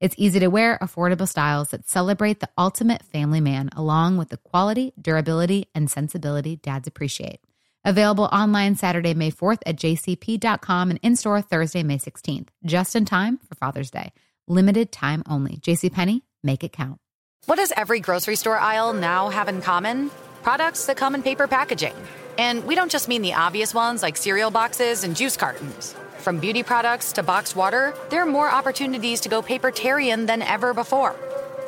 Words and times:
It's 0.00 0.14
easy 0.16 0.40
to 0.40 0.48
wear, 0.48 0.78
affordable 0.80 1.28
styles 1.28 1.68
that 1.68 1.86
celebrate 1.86 2.40
the 2.40 2.48
ultimate 2.56 3.02
family 3.02 3.40
man, 3.42 3.68
along 3.76 4.16
with 4.16 4.30
the 4.30 4.38
quality, 4.38 4.94
durability, 4.98 5.66
and 5.74 5.90
sensibility 5.90 6.56
dads 6.56 6.88
appreciate. 6.88 7.40
Available 7.84 8.24
online 8.24 8.76
Saturday, 8.76 9.12
May 9.12 9.30
4th 9.30 9.58
at 9.66 9.76
jcp.com 9.76 10.90
and 10.90 11.00
in 11.02 11.16
store 11.16 11.42
Thursday, 11.42 11.82
May 11.82 11.98
16th, 11.98 12.48
just 12.64 12.96
in 12.96 13.04
time 13.04 13.38
for 13.46 13.54
Father's 13.56 13.90
Day. 13.90 14.12
Limited 14.48 14.90
time 14.90 15.22
only. 15.28 15.58
JCPenney, 15.58 16.22
make 16.42 16.64
it 16.64 16.72
count. 16.72 16.98
What 17.44 17.56
does 17.56 17.72
every 17.76 18.00
grocery 18.00 18.36
store 18.36 18.58
aisle 18.58 18.94
now 18.94 19.28
have 19.28 19.48
in 19.48 19.60
common? 19.60 20.10
Products 20.42 20.86
that 20.86 20.96
come 20.96 21.14
in 21.14 21.22
paper 21.22 21.46
packaging. 21.46 21.94
And 22.38 22.64
we 22.66 22.74
don't 22.74 22.90
just 22.90 23.06
mean 23.06 23.20
the 23.20 23.34
obvious 23.34 23.74
ones 23.74 24.02
like 24.02 24.16
cereal 24.16 24.50
boxes 24.50 25.04
and 25.04 25.14
juice 25.14 25.36
cartons. 25.36 25.94
From 26.20 26.38
beauty 26.38 26.62
products 26.62 27.12
to 27.14 27.22
boxed 27.22 27.56
water, 27.56 27.94
there 28.10 28.22
are 28.22 28.26
more 28.26 28.50
opportunities 28.50 29.20
to 29.22 29.30
go 29.30 29.40
papertarian 29.40 30.26
than 30.26 30.42
ever 30.42 30.74
before. 30.74 31.16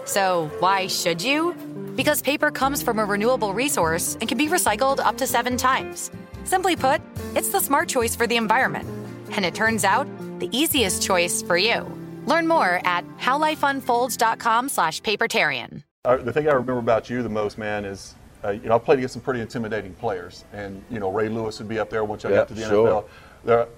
So, 0.05 0.50
why 0.58 0.89
should 0.89 1.22
you? 1.22 1.55
Because 1.97 2.20
paper 2.20 2.50
comes 2.50 2.83
from 2.83 2.98
a 2.98 3.05
renewable 3.05 3.55
resource 3.55 4.19
and 4.20 4.28
can 4.28 4.36
be 4.36 4.48
recycled 4.48 4.98
up 4.98 5.17
to 5.19 5.27
seven 5.27 5.56
times. 5.56 6.11
Simply 6.45 6.77
put, 6.77 7.00
it's 7.34 7.48
the 7.48 7.61
smart 7.61 7.89
choice 7.89 8.14
for 8.14 8.27
the 8.27 8.36
environment. 8.36 8.86
And 9.30 9.47
it 9.47 9.55
turns 9.55 9.84
out, 9.84 10.06
the 10.39 10.55
easiest 10.56 11.03
choice 11.03 11.41
for 11.41 11.56
you. 11.56 11.91
Learn 12.27 12.47
more 12.47 12.83
at 12.84 13.06
howlifeunfolds.com 13.19 14.69
slash 14.69 15.00
papertarian. 15.00 15.83
Uh, 16.05 16.19
the 16.19 16.33
thing 16.33 16.47
I 16.47 16.53
remember 16.53 16.78
about 16.78 17.08
you 17.08 17.23
the 17.23 17.30
most, 17.30 17.56
man, 17.56 17.86
is 17.86 18.14
uh, 18.45 18.50
you 18.50 18.69
know 18.69 18.75
I 18.75 18.78
played 18.78 18.98
against 18.98 19.14
some 19.14 19.23
pretty 19.23 19.41
intimidating 19.41 19.95
players, 19.95 20.45
and 20.53 20.83
you 20.91 20.98
know 20.98 21.11
Ray 21.11 21.30
Lewis 21.30 21.58
would 21.58 21.69
be 21.69 21.78
up 21.78 21.89
there 21.89 22.05
once 22.05 22.25
I 22.25 22.30
got 22.30 22.48
to 22.48 22.55
the 22.55 22.69
sure. 22.69 22.89
NFL. 22.89 23.08
There, 23.45 23.69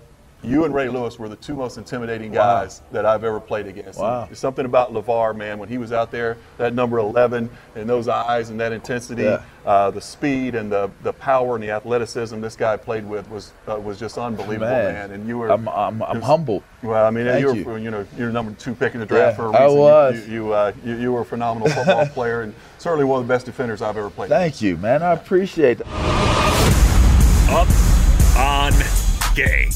you 0.44 0.64
and 0.64 0.74
Ray 0.74 0.88
Lewis 0.88 1.18
were 1.18 1.28
the 1.28 1.36
two 1.36 1.54
most 1.54 1.78
intimidating 1.78 2.30
guys 2.32 2.80
Wow. 2.80 2.86
that 2.92 3.06
I've 3.06 3.24
ever 3.24 3.40
played 3.40 3.66
against. 3.66 3.98
Wow. 3.98 4.26
There's 4.26 4.38
something 4.38 4.64
about 4.66 4.92
LaVar, 4.92 5.34
man, 5.36 5.58
when 5.58 5.68
he 5.68 5.78
was 5.78 5.92
out 5.92 6.10
there, 6.10 6.36
that 6.58 6.74
number 6.74 6.98
11 6.98 7.48
and 7.74 7.88
those 7.88 8.08
eyes 8.08 8.50
and 8.50 8.60
that 8.60 8.72
intensity, 8.72 9.22
Yeah. 9.22 9.42
uh, 9.64 9.90
the 9.90 10.00
speed 10.00 10.54
and 10.54 10.70
the, 10.70 10.90
the 11.02 11.12
power 11.12 11.54
and 11.54 11.64
the 11.64 11.70
athleticism 11.70 12.40
this 12.40 12.56
guy 12.56 12.76
played 12.76 13.06
with 13.08 13.28
was 13.30 13.52
uh, 13.68 13.76
was 13.76 13.98
just 13.98 14.18
unbelievable, 14.18 14.66
man. 14.70 14.94
Man, 14.94 15.10
And 15.12 15.26
you 15.28 15.38
were 15.38 15.50
I'm, 15.50 15.68
I'm, 15.68 16.02
I'm 16.02 16.16
was- 16.18 16.24
humbled. 16.24 16.62
Well, 16.82 17.04
I 17.06 17.10
mean, 17.10 17.24
Thank 17.24 17.40
you 17.40 17.54
you. 17.54 17.64
were 17.64 17.78
you 17.78 17.90
know 17.90 18.06
you're 18.18 18.30
number 18.30 18.52
two 18.52 18.74
pick 18.74 18.92
in 18.94 19.00
the 19.00 19.06
draft 19.06 19.38
Yeah, 19.38 19.44
for 19.44 19.46
a 19.46 19.50
reason. 19.52 19.70
You- 19.76 19.80
was. 19.82 20.26
You 20.28 20.32
you, 20.34 20.52
uh, 20.52 20.72
you 20.84 20.94
you 20.96 21.12
were 21.12 21.22
a 21.22 21.24
phenomenal 21.24 21.68
football 21.70 22.06
player 22.14 22.42
and 22.42 22.54
certainly 22.78 23.04
one 23.06 23.20
of 23.22 23.26
the 23.26 23.32
best 23.32 23.46
defenders 23.46 23.80
I've 23.80 23.96
ever 23.96 24.10
played. 24.10 24.28
Thank 24.28 24.60
you, 24.60 24.76
man. 24.76 25.02
I 25.02 25.12
appreciate 25.12 25.80
it. 25.80 25.86
Up 27.50 27.68
on 28.36 28.72
Game 29.34 29.70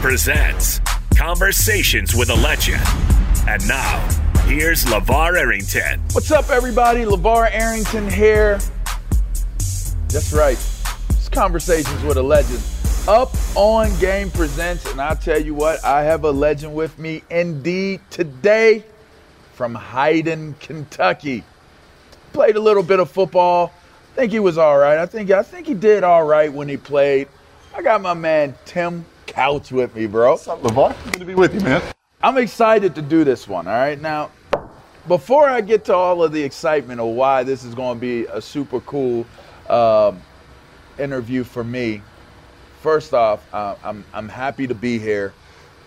presents 0.00 0.80
Conversations 1.16 2.14
with 2.14 2.30
a 2.30 2.34
Legend. 2.34 2.80
And 3.48 3.66
now, 3.66 3.98
here's 4.44 4.84
LaVar 4.84 5.36
Arrington. 5.36 6.00
What's 6.12 6.30
up, 6.30 6.50
everybody? 6.50 7.04
LaVar 7.04 7.50
Arrington 7.50 8.08
here. 8.08 8.60
That's 10.08 10.32
right. 10.32 10.56
It's 11.10 11.28
Conversations 11.28 12.00
with 12.04 12.16
a 12.16 12.22
Legend. 12.22 12.62
Up 13.08 13.34
on 13.56 13.90
Game 13.98 14.30
presents, 14.30 14.88
and 14.92 15.00
I'll 15.00 15.16
tell 15.16 15.40
you 15.40 15.54
what, 15.54 15.84
I 15.84 16.04
have 16.04 16.22
a 16.22 16.30
legend 16.30 16.74
with 16.74 16.96
me 16.98 17.24
indeed 17.28 18.00
today 18.10 18.84
from 19.54 19.74
Hyden, 19.74 20.54
Kentucky. 20.60 21.42
Played 22.32 22.54
a 22.54 22.60
little 22.60 22.84
bit 22.84 23.00
of 23.00 23.10
football. 23.10 23.72
I 24.12 24.14
think 24.14 24.32
he 24.32 24.38
was 24.38 24.58
all 24.58 24.78
right. 24.78 24.98
I 24.98 25.06
think 25.06 25.32
I 25.32 25.42
think 25.42 25.66
he 25.66 25.74
did 25.74 26.04
all 26.04 26.24
right 26.24 26.52
when 26.52 26.68
he 26.68 26.76
played. 26.76 27.28
I 27.74 27.82
got 27.82 28.00
my 28.00 28.14
man 28.14 28.54
Tim 28.64 29.04
Couch 29.28 29.70
with 29.70 29.94
me, 29.94 30.06
bro. 30.06 30.32
What's 30.32 30.48
up, 30.48 30.62
LaVar? 30.62 31.12
Good 31.12 31.20
to 31.20 31.24
be 31.24 31.34
with 31.34 31.54
you, 31.54 31.60
man. 31.60 31.82
I'm 32.22 32.38
excited 32.38 32.94
to 32.96 33.02
do 33.02 33.24
this 33.24 33.46
one. 33.46 33.68
All 33.68 33.74
right, 33.74 34.00
now, 34.00 34.30
before 35.06 35.48
I 35.48 35.60
get 35.60 35.84
to 35.84 35.94
all 35.94 36.24
of 36.24 36.32
the 36.32 36.42
excitement 36.42 37.00
of 37.00 37.08
why 37.08 37.44
this 37.44 37.62
is 37.62 37.74
going 37.74 37.98
to 37.98 38.00
be 38.00 38.24
a 38.26 38.40
super 38.40 38.80
cool 38.80 39.26
um, 39.68 40.20
interview 40.98 41.44
for 41.44 41.62
me, 41.62 42.02
first 42.80 43.14
off, 43.14 43.46
uh, 43.52 43.76
I'm 43.84 44.04
I'm 44.12 44.28
happy 44.28 44.66
to 44.66 44.74
be 44.74 44.98
here, 44.98 45.34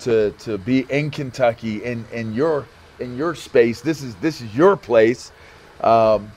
to 0.01 0.31
to 0.39 0.57
be 0.59 0.85
in 0.89 1.09
Kentucky 1.09 1.83
in 1.83 2.05
in 2.13 2.33
your 2.33 2.67
in 2.99 3.17
your 3.17 3.35
space. 3.35 3.81
This 3.81 4.03
is 4.03 4.15
this 4.17 4.39
is 4.39 4.55
your 4.55 4.77
place, 4.77 5.31
um, 5.81 6.31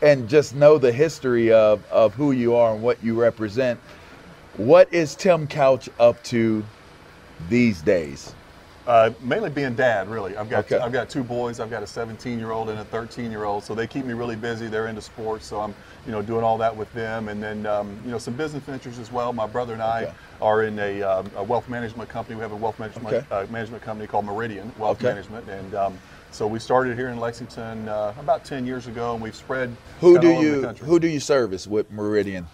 and 0.00 0.28
just 0.28 0.54
know 0.54 0.78
the 0.78 0.92
history 0.92 1.52
of 1.52 1.84
of 1.90 2.14
who 2.14 2.30
you 2.32 2.54
are 2.54 2.72
and 2.72 2.82
what 2.82 3.02
you 3.02 3.20
represent. 3.20 3.80
What 4.56 4.92
is 4.94 5.14
Tim 5.16 5.46
Couch 5.48 5.88
up 5.98 6.22
to 6.24 6.64
these 7.48 7.82
days? 7.82 8.34
Uh, 8.86 9.10
mainly 9.22 9.48
being 9.48 9.74
dad, 9.74 10.08
really. 10.10 10.36
I've 10.36 10.50
got 10.50 10.66
Okay. 10.66 10.76
I've 10.78 10.92
got 10.92 11.08
two 11.08 11.24
boys. 11.24 11.58
I've 11.58 11.70
got 11.70 11.82
a 11.82 11.86
17 11.86 12.38
year 12.38 12.50
old 12.50 12.68
and 12.68 12.78
a 12.78 12.84
13 12.84 13.30
year 13.30 13.44
old, 13.44 13.64
so 13.64 13.74
they 13.74 13.86
keep 13.86 14.04
me 14.04 14.12
really 14.12 14.36
busy. 14.36 14.66
They're 14.68 14.88
into 14.88 15.00
sports, 15.00 15.46
so 15.46 15.58
I'm 15.60 15.74
you 16.04 16.12
know 16.12 16.20
doing 16.20 16.44
all 16.44 16.58
that 16.58 16.76
with 16.76 16.92
them, 16.92 17.28
and 17.30 17.42
then 17.42 17.64
um, 17.66 17.98
you 18.04 18.10
know 18.10 18.18
some 18.18 18.34
business 18.34 18.62
ventures 18.62 18.98
as 18.98 19.10
well. 19.10 19.32
My 19.32 19.46
brother 19.46 19.72
and 19.72 19.82
I 19.82 20.02
Okay. 20.04 20.12
are 20.42 20.62
in 20.64 20.78
a, 20.78 21.02
um, 21.02 21.30
a 21.36 21.42
wealth 21.42 21.68
management 21.68 22.10
company. 22.10 22.36
We 22.36 22.42
have 22.42 22.52
a 22.52 22.56
wealth 22.56 22.78
management 22.78 23.06
Okay. 23.14 23.26
uh, 23.34 23.46
management 23.50 23.82
company 23.82 24.06
called 24.06 24.26
Meridian 24.26 24.70
Wealth. 24.78 25.02
Management, 25.02 25.48
and 25.48 25.74
um, 25.74 25.98
so 26.30 26.46
we 26.46 26.58
started 26.58 26.96
here 26.98 27.08
in 27.08 27.18
Lexington 27.18 27.88
uh, 27.88 28.12
about 28.20 28.44
10 28.44 28.66
years 28.66 28.86
ago, 28.86 29.14
and 29.14 29.22
we've 29.22 29.34
spread 29.34 29.74
Who 30.00 30.18
do 30.18 30.28
all 30.30 30.36
over 30.38 30.46
the 30.50 30.56
you 30.56 30.62
country. 30.62 30.86
who 30.86 31.00
do 31.00 31.08
you 31.08 31.20
service 31.20 31.66
with 31.66 31.90
Meridian? 31.90 32.46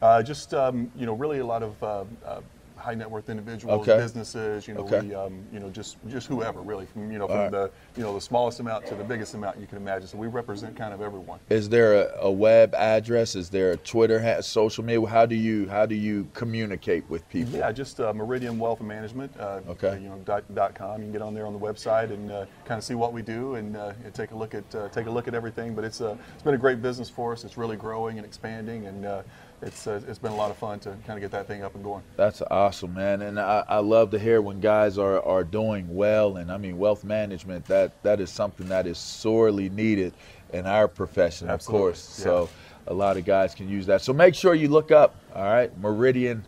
Uh, 0.00 0.22
just 0.22 0.54
um, 0.54 0.90
you 0.96 1.06
know, 1.06 1.14
really 1.14 1.38
a 1.40 1.46
lot 1.46 1.62
of 1.62 1.82
uh, 1.82 2.04
uh, 2.24 2.40
high 2.76 2.94
net 2.94 3.10
worth 3.10 3.28
individuals, 3.28 3.80
Okay. 3.80 3.96
businesses. 4.00 4.68
You 4.68 4.74
know, 4.74 4.82
Okay. 4.82 5.00
we, 5.00 5.12
um, 5.12 5.44
you 5.52 5.58
know, 5.58 5.68
just 5.68 5.96
just 6.06 6.28
whoever 6.28 6.60
really, 6.60 6.86
from 6.86 7.10
you 7.10 7.18
know, 7.18 7.26
from 7.26 7.36
All 7.36 7.42
right. 7.42 7.50
the 7.50 7.70
you 7.96 8.04
know 8.04 8.14
the 8.14 8.20
smallest 8.20 8.60
amount 8.60 8.86
to 8.86 8.94
the 8.94 9.02
biggest 9.02 9.34
amount 9.34 9.58
you 9.58 9.66
can 9.66 9.76
imagine. 9.76 10.06
So 10.06 10.16
we 10.16 10.28
represent 10.28 10.76
kind 10.76 10.94
of 10.94 11.02
everyone. 11.02 11.40
Is 11.50 11.68
there 11.68 11.94
a, 11.94 12.14
a 12.20 12.30
web 12.30 12.72
address? 12.76 13.34
Is 13.34 13.50
there 13.50 13.72
a 13.72 13.76
Twitter, 13.76 14.22
ha- 14.22 14.40
social 14.40 14.84
media? 14.84 15.04
How 15.08 15.26
do 15.26 15.34
you 15.34 15.68
how 15.68 15.84
do 15.84 15.96
you 15.96 16.28
communicate 16.32 17.02
with 17.10 17.28
people? 17.28 17.58
Yeah, 17.58 17.72
just 17.72 17.98
uh, 17.98 18.14
Meridian 18.14 18.56
Wealth 18.56 18.80
Management. 18.80 19.32
Uh, 19.36 19.58
Okay. 19.68 19.98
You 20.00 20.10
know, 20.10 20.18
dot, 20.24 20.44
dot 20.54 20.76
com. 20.76 20.98
You 21.00 21.06
can 21.06 21.12
get 21.12 21.22
on 21.22 21.34
there 21.34 21.46
on 21.46 21.52
the 21.52 21.58
website 21.58 22.12
and 22.12 22.30
uh, 22.30 22.46
kind 22.64 22.78
of 22.78 22.84
see 22.84 22.94
what 22.94 23.12
we 23.12 23.22
do 23.22 23.56
and, 23.56 23.76
uh, 23.76 23.92
and 24.04 24.14
take 24.14 24.30
a 24.30 24.36
look 24.36 24.54
at 24.54 24.72
uh, 24.76 24.88
take 24.90 25.06
a 25.06 25.10
look 25.10 25.26
at 25.26 25.34
everything. 25.34 25.74
But 25.74 25.82
it's 25.84 26.00
uh, 26.00 26.16
it's 26.34 26.44
been 26.44 26.54
a 26.54 26.58
great 26.58 26.80
business 26.80 27.10
for 27.10 27.32
us. 27.32 27.42
It's 27.42 27.56
really 27.58 27.76
growing 27.76 28.18
and 28.18 28.24
expanding, 28.24 28.86
and 28.86 29.04
uh, 29.04 29.22
it's 29.62 29.86
uh, 29.86 30.00
it's 30.08 30.18
been 30.18 30.32
a 30.32 30.36
lot 30.36 30.50
of 30.50 30.56
fun 30.56 30.78
to 30.80 30.90
kind 31.06 31.18
of 31.18 31.20
get 31.20 31.30
that 31.32 31.46
thing 31.46 31.62
up 31.62 31.74
and 31.74 31.82
going. 31.84 32.02
That's 32.16 32.42
awesome, 32.50 32.94
man. 32.94 33.22
And 33.22 33.38
I, 33.40 33.64
I 33.68 33.78
love 33.78 34.10
to 34.12 34.18
hear 34.18 34.40
when 34.40 34.60
guys 34.60 34.98
are, 34.98 35.20
are 35.24 35.44
doing 35.44 35.94
well. 35.94 36.36
And 36.36 36.50
I 36.52 36.56
mean, 36.58 36.78
wealth 36.78 37.04
management 37.04 37.64
that 37.66 38.00
that 38.02 38.20
is 38.20 38.30
something 38.30 38.68
that 38.68 38.86
is 38.86 38.98
sorely 38.98 39.68
needed 39.70 40.12
in 40.52 40.66
our 40.66 40.88
profession, 40.88 41.48
Absolutely, 41.50 41.78
of 41.78 41.82
course. 41.94 42.16
yeah. 42.18 42.24
So 42.24 42.48
a 42.86 42.94
lot 42.94 43.16
of 43.16 43.24
guys 43.24 43.54
can 43.54 43.68
use 43.68 43.86
that. 43.86 44.00
So 44.02 44.12
make 44.12 44.34
sure 44.34 44.54
you 44.54 44.68
look 44.68 44.90
up. 44.92 45.16
All 45.34 45.44
right, 45.44 45.76
Meridian 45.78 46.44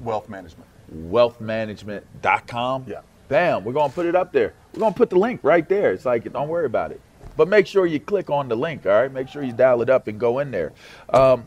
Wealth 0.00 0.28
management. 0.28 0.68
wealthmanagement.com. 1.10 2.84
Yeah. 2.88 3.00
Bam, 3.28 3.64
we're 3.64 3.72
going 3.74 3.90
to 3.90 3.94
put 3.94 4.06
it 4.06 4.16
up 4.16 4.32
there. 4.32 4.54
We're 4.72 4.80
going 4.80 4.92
to 4.94 4.96
put 4.96 5.10
the 5.10 5.18
link 5.18 5.40
right 5.42 5.68
there. 5.68 5.92
It's 5.92 6.06
like, 6.06 6.30
don't 6.32 6.48
worry 6.48 6.64
about 6.66 6.92
it. 6.92 7.00
But 7.36 7.46
make 7.48 7.66
sure 7.66 7.86
you 7.86 8.00
click 8.00 8.30
on 8.30 8.48
the 8.48 8.56
link, 8.56 8.86
all 8.86 8.92
right? 8.92 9.12
Make 9.12 9.28
sure 9.28 9.42
you 9.42 9.52
dial 9.52 9.82
it 9.82 9.90
up 9.90 10.08
and 10.08 10.18
go 10.18 10.38
in 10.38 10.50
there. 10.50 10.72
Um, 11.10 11.44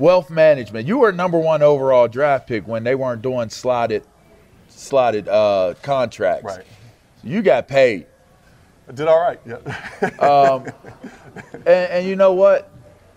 wealth 0.00 0.30
management. 0.30 0.88
You 0.88 0.98
were 0.98 1.12
number 1.12 1.38
one 1.38 1.62
overall 1.62 2.08
draft 2.08 2.48
pick 2.48 2.66
when 2.66 2.82
they 2.82 2.96
weren't 2.96 3.22
doing 3.22 3.50
slotted, 3.50 4.02
slotted 4.68 5.28
uh, 5.28 5.74
contracts. 5.82 6.44
Right. 6.44 6.64
You 7.22 7.42
got 7.42 7.68
paid. 7.68 8.06
I 8.88 8.92
did 8.92 9.06
all 9.06 9.20
right. 9.20 9.40
Yeah. 9.46 10.72
And, 11.54 11.66
and 11.66 12.06
you 12.08 12.16
know 12.16 12.32
what? 12.32 12.72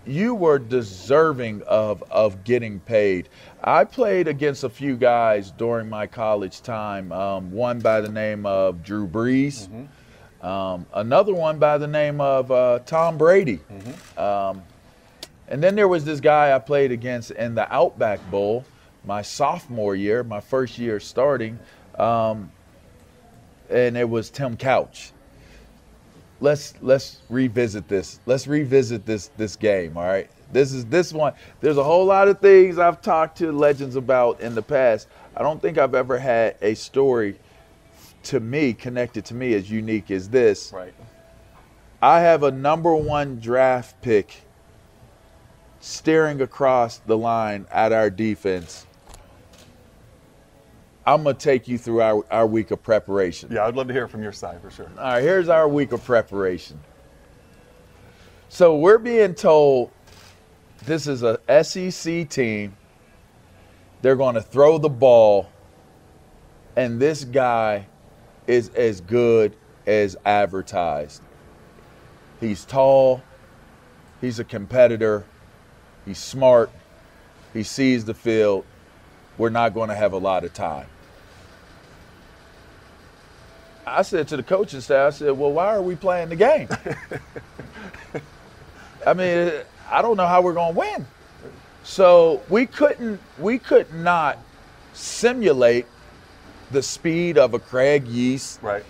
you 0.06 0.34
were 0.34 0.58
deserving 0.58 1.62
of 1.62 2.02
of 2.10 2.44
getting 2.44 2.80
paid. 2.80 3.28
I 3.62 3.84
played 3.84 4.28
against 4.28 4.64
a 4.64 4.68
few 4.68 4.96
guys 4.96 5.50
during 5.50 5.88
my 5.88 6.06
college 6.06 6.62
time. 6.62 7.10
Um, 7.12 7.50
one 7.50 7.80
by 7.80 8.00
the 8.00 8.10
name 8.10 8.46
of 8.46 8.82
Drew 8.82 9.08
Brees. 9.08 9.68
Um, 10.42 10.86
another 10.92 11.32
one 11.32 11.58
by 11.58 11.78
the 11.78 11.86
name 11.86 12.20
of 12.20 12.50
uh, 12.50 12.80
Tom 12.80 13.16
Brady. 13.16 13.60
Um, 14.18 14.62
and 15.48 15.62
then 15.62 15.74
there 15.74 15.88
was 15.88 16.04
this 16.04 16.20
guy 16.20 16.54
I 16.54 16.58
played 16.58 16.92
against 16.92 17.30
in 17.32 17.54
the 17.54 17.72
Outback 17.72 18.20
Bowl 18.30 18.64
my 19.04 19.22
sophomore 19.22 19.94
year, 19.94 20.24
my 20.24 20.40
first 20.40 20.78
year 20.78 20.98
starting, 20.98 21.58
um, 21.98 22.50
and 23.70 23.96
it 23.96 24.08
was 24.08 24.30
Tim 24.30 24.56
Couch. 24.56 25.12
Let's 26.40 26.74
let's 26.82 27.20
revisit 27.28 27.88
this. 27.88 28.20
Let's 28.26 28.46
revisit 28.46 29.06
this 29.06 29.28
this 29.36 29.56
game. 29.56 29.96
All 29.96 30.04
right. 30.04 30.28
This 30.52 30.72
is 30.72 30.84
this 30.86 31.12
one. 31.12 31.32
There's 31.60 31.78
a 31.78 31.84
whole 31.84 32.04
lot 32.04 32.28
of 32.28 32.40
things 32.40 32.78
I've 32.78 33.00
talked 33.00 33.38
to 33.38 33.50
legends 33.50 33.96
about 33.96 34.40
in 34.40 34.54
the 34.54 34.62
past. 34.62 35.08
I 35.36 35.42
don't 35.42 35.60
think 35.60 35.78
I've 35.78 35.94
ever 35.94 36.18
had 36.18 36.56
a 36.60 36.74
story 36.74 37.36
to 38.24 38.40
me 38.40 38.72
connected 38.72 39.24
to 39.26 39.34
me 39.34 39.54
as 39.54 39.70
unique 39.70 40.10
as 40.10 40.28
this. 40.28 40.72
Right. 40.72 40.94
I 42.00 42.20
have 42.20 42.42
a 42.42 42.50
number 42.50 42.94
one 42.94 43.40
draft 43.40 44.00
pick 44.02 44.42
staring 45.84 46.40
across 46.40 46.96
the 47.00 47.16
line 47.16 47.66
at 47.70 47.92
our 47.92 48.08
defense. 48.08 48.86
I'm 51.06 51.24
going 51.24 51.36
to 51.36 51.42
take 51.42 51.68
you 51.68 51.76
through 51.76 52.00
our, 52.00 52.24
our 52.30 52.46
week 52.46 52.70
of 52.70 52.82
preparation. 52.82 53.50
Yeah, 53.52 53.66
I'd 53.66 53.76
love 53.76 53.88
to 53.88 53.92
hear 53.92 54.08
from 54.08 54.22
your 54.22 54.32
side 54.32 54.62
for 54.62 54.70
sure. 54.70 54.90
All 54.96 55.04
right, 55.04 55.22
here's 55.22 55.50
our 55.50 55.68
week 55.68 55.92
of 55.92 56.02
preparation. 56.02 56.80
So 58.48 58.76
we're 58.76 58.96
being 58.96 59.34
told 59.34 59.90
this 60.86 61.06
is 61.06 61.22
a 61.22 61.38
SEC 61.62 62.30
team. 62.30 62.74
They're 64.00 64.16
going 64.16 64.36
to 64.36 64.42
throw 64.42 64.78
the 64.78 64.88
ball, 64.88 65.50
and 66.76 66.98
this 66.98 67.24
guy 67.24 67.88
is 68.46 68.70
as 68.70 69.02
good 69.02 69.54
as 69.86 70.16
advertised. 70.24 71.20
He's 72.40 72.64
tall, 72.64 73.22
he's 74.22 74.38
a 74.38 74.44
competitor, 74.44 75.26
he's 76.04 76.18
smart, 76.18 76.70
he 77.52 77.62
sees 77.62 78.04
the 78.04 78.14
field. 78.14 78.64
We're 79.36 79.50
not 79.50 79.74
going 79.74 79.88
to 79.88 79.94
have 79.94 80.12
a 80.12 80.18
lot 80.18 80.44
of 80.44 80.54
time. 80.54 80.86
I 83.86 84.02
said 84.02 84.28
to 84.28 84.36
the 84.36 84.42
coaching 84.42 84.80
staff, 84.80 85.14
I 85.14 85.16
said, 85.16 85.32
well, 85.32 85.52
why 85.52 85.66
are 85.66 85.82
we 85.82 85.94
playing 85.94 86.30
the 86.30 86.36
game? 86.36 86.68
I 89.06 89.12
mean, 89.12 89.52
I 89.90 90.02
don't 90.02 90.16
know 90.16 90.26
how 90.26 90.40
we're 90.40 90.54
going 90.54 90.72
to 90.72 90.78
win. 90.78 91.06
So 91.82 92.42
we 92.48 92.66
couldn't, 92.66 93.20
we 93.38 93.58
could 93.58 93.92
not 93.92 94.38
simulate 94.94 95.86
the 96.70 96.82
speed 96.82 97.36
of 97.36 97.52
a 97.52 97.58
Craig 97.58 98.06
Yeast. 98.06 98.62
Right. 98.62 98.84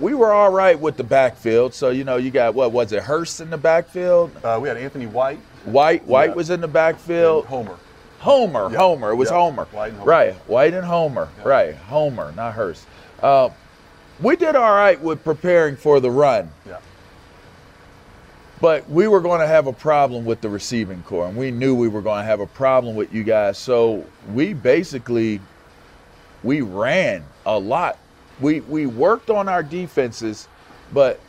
We 0.00 0.14
were 0.14 0.32
all 0.32 0.50
right 0.50 0.78
with 0.78 0.96
the 0.96 1.04
backfield. 1.04 1.74
So, 1.74 1.90
you 1.90 2.04
know, 2.04 2.16
you 2.16 2.30
got, 2.30 2.54
what 2.54 2.70
was 2.72 2.92
it, 2.92 3.02
Hurst 3.02 3.40
in 3.40 3.50
the 3.50 3.58
backfield? 3.58 4.30
Uh, 4.44 4.58
we 4.62 4.68
had 4.68 4.76
Anthony 4.76 5.06
White, 5.06 5.40
White, 5.64 6.04
White 6.06 6.30
Yeah. 6.30 6.34
was 6.36 6.50
in 6.50 6.60
the 6.60 6.66
and 6.66 6.72
backfield. 6.72 7.46
Homer. 7.46 7.76
Homer, 8.20 8.68
Yeah. 8.70 8.78
Homer. 8.78 9.10
It 9.10 9.16
was 9.16 9.30
Yeah. 9.30 9.36
Homer. 9.38 9.64
White 9.72 9.88
and 9.90 9.98
Homer. 9.98 10.10
Right, 10.10 10.34
White 10.46 10.74
and 10.74 10.84
Homer. 10.86 11.28
Yeah. 11.38 11.48
Right, 11.48 11.74
Homer, 11.76 12.32
not 12.36 12.54
Hurst. 12.54 12.84
Uh, 13.22 13.48
we 14.20 14.36
did 14.36 14.54
all 14.56 14.72
right 14.72 15.00
with 15.00 15.22
preparing 15.24 15.74
for 15.76 15.98
the 16.00 16.10
run, 16.10 16.50
Yeah. 16.68 16.76
but 18.60 18.88
we 18.88 19.08
were 19.08 19.20
going 19.20 19.40
to 19.40 19.46
have 19.46 19.66
a 19.66 19.72
problem 19.72 20.24
with 20.24 20.40
the 20.40 20.48
receiving 20.48 21.02
core, 21.02 21.26
and 21.26 21.36
we 21.36 21.50
knew 21.50 21.74
we 21.74 21.88
were 21.88 22.02
going 22.02 22.20
to 22.20 22.24
have 22.24 22.40
a 22.40 22.46
problem 22.46 22.94
with 22.94 23.12
you 23.12 23.24
guys. 23.24 23.58
So 23.58 24.04
we 24.32 24.52
basically 24.52 25.40
we 26.44 26.60
ran 26.60 27.24
a 27.46 27.58
lot. 27.58 27.98
We 28.40 28.60
we 28.60 28.86
worked 28.86 29.30
on 29.30 29.48
our 29.48 29.62
defenses, 29.62 30.48
but 30.92 31.20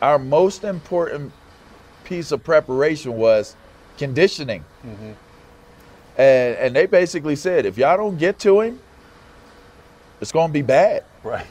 our 0.00 0.18
most 0.18 0.64
important 0.64 1.32
piece 2.04 2.32
of 2.32 2.44
preparation 2.44 3.14
was 3.14 3.56
conditioning. 3.96 4.64
Mm-hmm. 4.84 5.12
And 6.18 6.56
and 6.56 6.76
they 6.76 6.86
basically 6.86 7.36
said, 7.36 7.64
if 7.64 7.78
y'all 7.78 7.96
don't 7.96 8.18
get 8.18 8.38
to 8.40 8.60
him, 8.60 8.80
it's 10.20 10.32
going 10.32 10.48
to 10.48 10.52
be 10.52 10.62
bad. 10.62 11.04
Right. 11.22 11.46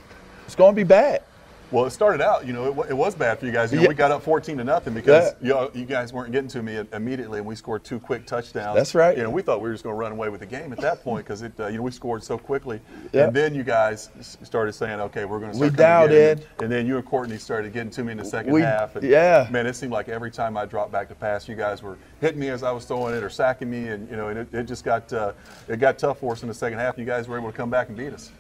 It's 0.46 0.56
going 0.56 0.74
to 0.74 0.76
be 0.76 0.84
bad. 0.84 1.24
Well, 1.72 1.86
it 1.86 1.92
started 1.92 2.22
out, 2.22 2.46
you 2.46 2.52
know, 2.52 2.82
it, 2.84 2.90
it 2.90 2.94
was 2.94 3.16
bad 3.16 3.40
for 3.40 3.46
you 3.46 3.52
guys. 3.54 3.72
You 3.72 3.78
know, 3.78 3.84
Yeah. 3.84 3.88
we 3.90 3.96
got 3.96 4.12
up 4.12 4.22
14 4.24 4.58
to 4.58 4.64
nothing 4.66 4.94
because 4.94 5.34
Yeah. 5.42 5.68
you, 5.74 5.82
you 5.82 5.86
guys 5.86 6.12
weren't 6.12 6.34
getting 6.34 6.50
to 6.50 6.62
me 6.62 6.82
immediately, 6.92 7.38
and 7.40 7.48
we 7.48 7.56
scored 7.56 7.86
two 7.86 7.98
quick 7.98 8.26
touchdowns. 8.26 8.76
That's 8.76 8.94
right. 8.94 9.16
You 9.16 9.24
know, 9.24 9.30
we 9.30 9.42
thought 9.42 9.62
we 9.62 9.70
were 9.70 9.74
just 9.74 9.84
going 9.86 9.96
to 9.96 9.98
run 10.00 10.12
away 10.12 10.28
with 10.28 10.42
the 10.42 10.46
game 10.46 10.74
at 10.74 10.80
that 10.80 11.02
point 11.02 11.26
because 11.26 11.44
it, 11.44 11.54
uh, 11.60 11.68
you 11.68 11.78
know, 11.78 11.84
we 11.84 11.92
scored 11.92 12.24
so 12.26 12.38
quickly. 12.38 12.82
Yeah. 13.14 13.28
And 13.28 13.34
then 13.34 13.56
you 13.56 13.64
guys 13.64 14.10
started 14.44 14.74
saying, 14.74 15.00
okay, 15.00 15.24
we're 15.24 15.40
going 15.40 15.54
to 15.54 15.58
We 15.60 15.70
dialed 15.70 16.12
in. 16.12 16.42
And 16.62 16.70
then 16.70 16.86
you 16.86 16.98
and 16.98 17.06
Courtney 17.06 17.38
started 17.38 17.72
getting 17.72 17.92
to 17.92 18.04
me 18.04 18.12
in 18.12 18.18
the 18.18 18.26
second 18.26 18.52
We- 18.52 18.62
half. 18.64 18.98
And, 18.98 19.08
yeah. 19.08 19.48
Man, 19.50 19.66
it 19.66 19.76
seemed 19.78 19.94
like 19.94 20.10
every 20.10 20.30
time 20.32 20.58
I 20.58 20.66
dropped 20.66 20.92
back 20.92 21.08
to 21.08 21.16
pass, 21.16 21.48
you 21.48 21.56
guys 21.56 21.82
were 21.82 21.98
hitting 22.20 22.40
me 22.40 22.50
as 22.50 22.64
I 22.64 22.72
was 22.72 22.84
throwing 22.84 23.16
it 23.16 23.24
or 23.24 23.30
sacking 23.30 23.70
me, 23.70 23.88
and 23.88 24.10
you 24.10 24.18
know, 24.18 24.28
and 24.28 24.40
it, 24.40 24.54
it 24.54 24.64
just 24.64 24.84
got 24.84 25.12
uh, 25.14 25.32
it 25.70 25.80
got 25.80 25.98
tough 25.98 26.20
for 26.20 26.34
us 26.34 26.42
in 26.42 26.50
the 26.50 26.54
second 26.54 26.80
half. 26.80 26.98
You 26.98 27.06
guys 27.06 27.30
were 27.30 27.38
able 27.38 27.50
to 27.50 27.56
come 27.58 27.70
back 27.70 27.88
and 27.88 27.98
beat 27.98 28.12
us. 28.14 28.32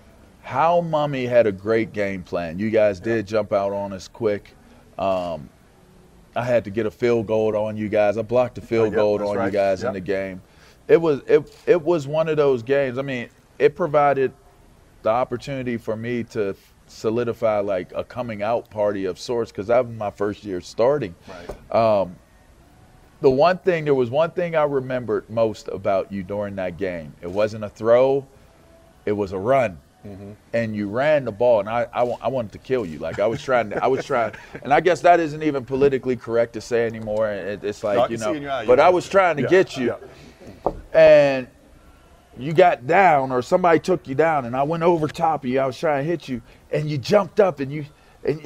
Hal 0.42 0.82
Mumme 0.84 1.28
had 1.28 1.48
a 1.48 1.52
great 1.52 1.94
game 1.94 2.24
plan. 2.24 2.60
You 2.60 2.70
guys 2.70 3.00
did 3.00 3.28
jump 3.28 3.54
out 3.54 3.74
on 3.74 3.94
us 3.94 4.08
quick. 4.08 4.56
Um, 4.98 5.50
I 6.36 6.44
had 6.44 6.64
to 6.66 6.70
get 6.70 6.86
a 6.86 6.92
field 6.92 7.28
goal 7.28 7.56
on 7.56 7.78
you 7.78 7.90
guys. 7.90 8.18
I 8.18 8.22
blocked 8.22 8.58
a 8.58 8.62
field 8.62 8.88
yep, 8.88 8.96
goal 8.96 9.22
on 9.22 9.34
you 9.34 9.40
right. 9.40 9.54
guys 9.54 9.84
in 9.84 9.94
the 9.94 10.00
game. 10.00 10.42
It 10.88 10.98
was 10.98 11.22
it 11.28 11.54
it 11.66 11.82
was 11.82 12.08
one 12.08 12.28
of 12.28 12.38
those 12.38 12.64
games. 12.64 12.98
I 12.98 13.02
mean, 13.02 13.30
it 13.60 13.76
provided 13.76 14.34
the 15.04 15.10
opportunity 15.10 15.78
for 15.78 15.96
me 15.96 16.24
to 16.26 16.56
solidify 16.88 17.60
like 17.60 17.92
a 17.96 18.04
coming 18.04 18.44
out 18.44 18.70
party 18.70 19.06
of 19.06 19.20
sorts 19.20 19.52
because 19.52 19.68
that 19.68 19.86
was 19.86 19.96
my 19.96 20.12
first 20.12 20.44
year 20.44 20.62
starting. 20.62 21.16
Right. 21.28 22.08
the 23.22 23.30
one 23.30 23.58
thing 23.60 23.86
there 23.86 23.96
was 23.96 24.10
one 24.10 24.32
thing 24.32 24.56
I 24.56 24.64
remembered 24.64 25.30
most 25.30 25.68
about 25.68 26.12
you 26.12 26.24
during 26.24 26.56
that 26.56 26.78
game. 26.78 27.14
It 27.22 27.30
wasn't 27.30 27.64
a 27.64 27.70
throw, 27.70 28.26
it 29.06 29.14
was 29.14 29.32
a 29.32 29.38
run. 29.38 29.80
Mm-hmm. 30.06 30.32
And 30.54 30.76
you 30.76 30.90
ran 30.90 31.26
the 31.26 31.32
ball, 31.32 31.60
and 31.60 31.70
I, 31.70 31.88
I, 31.94 32.04
I 32.04 32.28
wanted 32.28 32.54
to 32.54 32.58
kill 32.58 32.86
you. 32.86 32.98
Like 33.00 33.20
I 33.20 33.28
was 33.28 33.42
trying 33.42 33.70
to, 33.70 33.84
I 33.84 33.88
was 33.88 34.06
trying, 34.06 34.34
and 34.64 34.74
I 34.74 34.80
guess 34.80 35.02
that 35.02 35.20
isn't 35.20 35.44
even 35.44 35.64
politically 35.64 36.16
correct 36.16 36.54
to 36.54 36.62
say 36.62 36.86
anymore. 36.88 37.32
It, 37.32 37.64
it's 37.64 37.84
like 37.84 37.98
No, 37.98 38.08
you 38.08 38.18
know, 38.42 38.50
eye 38.52 38.62
you 38.64 38.68
but 38.68 38.80
I 38.80 38.90
was 38.90 39.08
trying 39.08 39.38
to 39.38 39.44
Yeah, 39.44 39.50
get 39.50 39.78
you, 39.78 39.96
yeah. 40.66 40.72
and 40.94 41.48
you 42.38 42.54
got 42.54 42.88
down, 42.88 43.32
or 43.32 43.42
somebody 43.44 43.80
took 43.80 44.08
you 44.08 44.16
down, 44.16 44.46
and 44.46 44.56
I 44.56 44.64
went 44.64 44.84
over 44.84 45.08
top 45.08 45.44
of 45.44 45.50
you. 45.50 45.60
I 45.60 45.68
was 45.68 45.78
trying 45.78 46.04
to 46.04 46.10
hit 46.10 46.28
you, 46.28 46.42
and 46.72 46.90
you 46.90 46.98
jumped 46.98 47.40
up, 47.40 47.60
and 47.60 47.72
you, 47.72 47.86
and, 48.24 48.42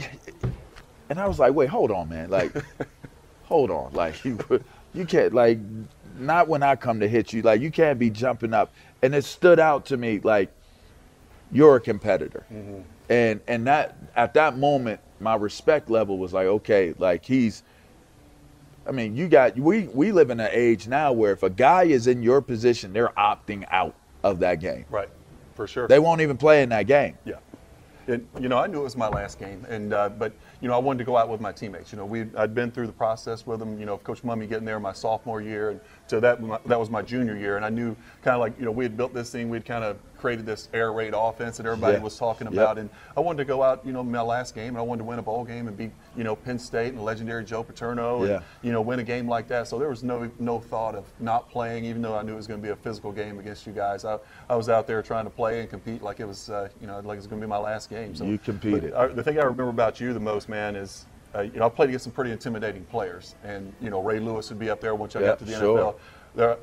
and 1.10 1.20
I 1.20 1.28
was 1.28 1.40
like, 1.40 1.54
wait, 1.54 1.70
hold 1.70 1.92
on, 1.92 2.10
man, 2.10 2.30
like 2.30 2.52
hold 3.46 3.70
on 3.70 3.94
like 3.94 4.26
you 4.26 4.38
you 4.94 5.06
can't 5.06 5.34
like 5.34 5.60
not 6.18 6.48
when 6.48 6.64
i 6.64 6.76
come 6.76 7.00
to 7.00 7.08
hit 7.08 7.32
you 7.32 7.42
like 7.44 7.62
you 7.62 7.70
can't 7.70 8.00
be 8.00 8.10
jumping 8.10 8.54
up 8.54 8.72
and 9.04 9.14
it 9.14 9.24
stood 9.24 9.60
out 9.60 9.86
to 9.86 9.98
me 9.98 10.20
like 10.24 10.52
you're 11.52 11.76
a 11.76 11.80
competitor 11.80 12.46
and 13.10 13.40
and 13.48 13.68
that 13.68 13.96
at 14.16 14.34
that 14.34 14.58
moment 14.58 15.00
my 15.20 15.36
respect 15.36 15.90
level 15.90 16.18
was 16.18 16.34
like 16.34 16.48
okay 16.48 16.94
like 16.98 17.24
he's 17.26 17.64
i 18.88 18.92
mean 18.92 19.16
you 19.16 19.28
got 19.28 19.58
we 19.58 19.88
we 19.94 20.12
live 20.12 20.30
in 20.30 20.40
an 20.40 20.50
age 20.52 20.88
now 20.88 21.12
where 21.12 21.32
if 21.34 21.44
a 21.44 21.50
guy 21.50 21.84
is 21.84 22.08
in 22.08 22.22
your 22.24 22.42
position 22.42 22.94
they're 22.94 23.14
opting 23.18 23.66
out 23.72 23.96
of 24.24 24.40
that 24.40 24.60
game 24.60 24.86
Right. 24.90 25.10
For 25.54 25.68
sure. 25.68 25.88
they 25.88 26.00
won't 26.00 26.22
even 26.22 26.38
play 26.38 26.64
in 26.64 26.70
that 26.70 26.88
game 26.88 27.18
Yeah. 27.26 27.36
And, 28.08 28.28
you 28.40 28.50
know, 28.50 28.60
I 28.60 28.68
knew 28.68 28.82
it 28.82 28.84
was 28.84 28.96
my 28.96 29.08
last 29.08 29.40
game, 29.40 29.66
and 29.68 29.92
uh, 29.92 30.10
but 30.10 30.32
you 30.62 30.68
know, 30.68 30.76
I 30.76 30.78
wanted 30.78 31.00
to 31.00 31.06
go 31.06 31.18
out 31.18 31.28
with 31.28 31.42
my 31.42 31.52
teammates. 31.52 31.92
You 31.92 31.98
know, 31.98 32.06
we 32.06 32.28
I'd 32.38 32.54
been 32.54 32.70
through 32.70 32.86
the 32.86 32.94
process 32.94 33.48
with 33.48 33.58
them. 33.58 33.80
You 33.80 33.88
know, 33.88 33.98
Coach 33.98 34.22
Mumme 34.22 34.48
getting 34.48 34.64
there 34.64 34.80
my 34.80 34.94
sophomore 34.94 35.42
year, 35.42 35.72
and 35.72 35.80
so 36.08 36.20
that 36.20 36.40
that 36.68 36.80
was 36.80 36.90
my 36.90 37.02
junior 37.02 37.36
year, 37.36 37.56
and 37.56 37.66
I 37.66 37.70
knew 37.70 37.96
kind 38.22 38.36
of 38.36 38.40
like 38.42 38.58
you 38.60 38.66
know 38.66 38.72
we 38.72 38.84
had 38.86 38.96
built 38.96 39.14
this 39.14 39.32
thing, 39.32 39.50
we'd 39.50 39.66
kind 39.66 39.84
of 39.84 39.98
created 40.18 40.46
this 40.46 40.70
air 40.74 40.92
raid 40.94 41.14
offense 41.16 41.58
that 41.58 41.66
everybody 41.66 41.98
Yeah. 41.98 42.04
was 42.04 42.18
talking 42.18 42.46
Yep. 42.48 42.54
about, 42.54 42.78
and 42.80 42.90
I 43.16 43.20
wanted 43.20 43.38
to 43.40 43.46
go 43.46 43.62
out, 43.62 43.86
you 43.86 43.92
know, 43.92 44.02
my 44.02 44.22
last 44.22 44.56
game, 44.56 44.70
and 44.70 44.78
I 44.78 44.82
wanted 44.82 45.00
to 45.00 45.04
win 45.04 45.20
a 45.20 45.22
bowl 45.22 45.44
game 45.44 45.68
and 45.68 45.76
beat 45.78 45.92
you 46.16 46.24
know 46.24 46.36
Penn 46.36 46.58
State 46.58 46.94
and 46.94 47.04
legendary 47.04 47.44
Joe 47.44 47.64
Paterno, 47.64 48.22
and 48.22 48.30
Yeah. 48.30 48.40
you 48.62 48.72
know 48.72 48.82
win 48.82 49.00
a 49.00 49.04
game 49.04 49.28
like 49.28 49.48
that. 49.50 49.68
So 49.68 49.78
there 49.80 49.90
was 49.90 50.04
no 50.04 50.30
no 50.40 50.60
thought 50.60 50.96
of 50.96 51.06
not 51.20 51.50
playing, 51.50 51.86
even 51.86 52.02
though 52.02 52.16
I 52.18 52.22
knew 52.24 52.34
it 52.34 52.38
was 52.38 52.48
going 52.48 52.60
to 52.62 52.66
be 52.66 52.72
a 52.72 52.76
physical 52.76 53.12
game 53.12 53.40
against 53.40 53.66
you 53.68 53.74
guys. 53.74 54.06
I, 54.06 54.18
I 54.50 54.56
was 54.56 54.70
out 54.70 54.88
there 54.88 55.02
trying 55.02 55.26
to 55.26 55.30
play 55.32 55.60
and 55.62 55.70
compete 55.70 56.02
like 56.02 56.20
it 56.20 56.28
was 56.28 56.50
uh, 56.50 56.70
you 56.82 56.88
know 56.88 57.00
like 57.00 57.16
it 57.16 57.18
was 57.18 57.28
going 57.28 57.42
to 57.42 57.46
be 57.46 57.50
my 57.50 57.58
last 57.58 57.90
game. 57.90 58.16
So 58.16 58.26
You 58.26 58.38
competed. 58.38 58.94
uh, 58.94 59.08
the 59.08 59.24
thing 59.24 59.38
I 59.40 59.44
remember 59.44 59.70
about 59.70 60.00
you 60.00 60.14
the 60.14 60.20
most, 60.20 60.50
man, 60.50 60.76
is 60.76 61.06
uh, 61.36 61.42
you 61.42 61.60
know 61.60 61.66
I 61.66 61.70
played 61.70 61.90
against 61.90 62.04
some 62.04 62.14
pretty 62.14 62.32
intimidating 62.32 62.84
players, 62.86 63.36
and 63.44 63.74
you 63.82 63.90
know 63.90 64.02
Ray 64.02 64.20
Lewis 64.20 64.50
would 64.50 64.60
be 64.60 64.70
up 64.70 64.82
there 64.82 64.96
once 64.96 65.16
I 65.16 65.22
Yeah, 65.22 65.28
got 65.28 65.40
to 65.40 65.46
the 65.46 65.54
sure. 65.54 65.78
NFL. 65.80 65.96
There, 66.36 66.58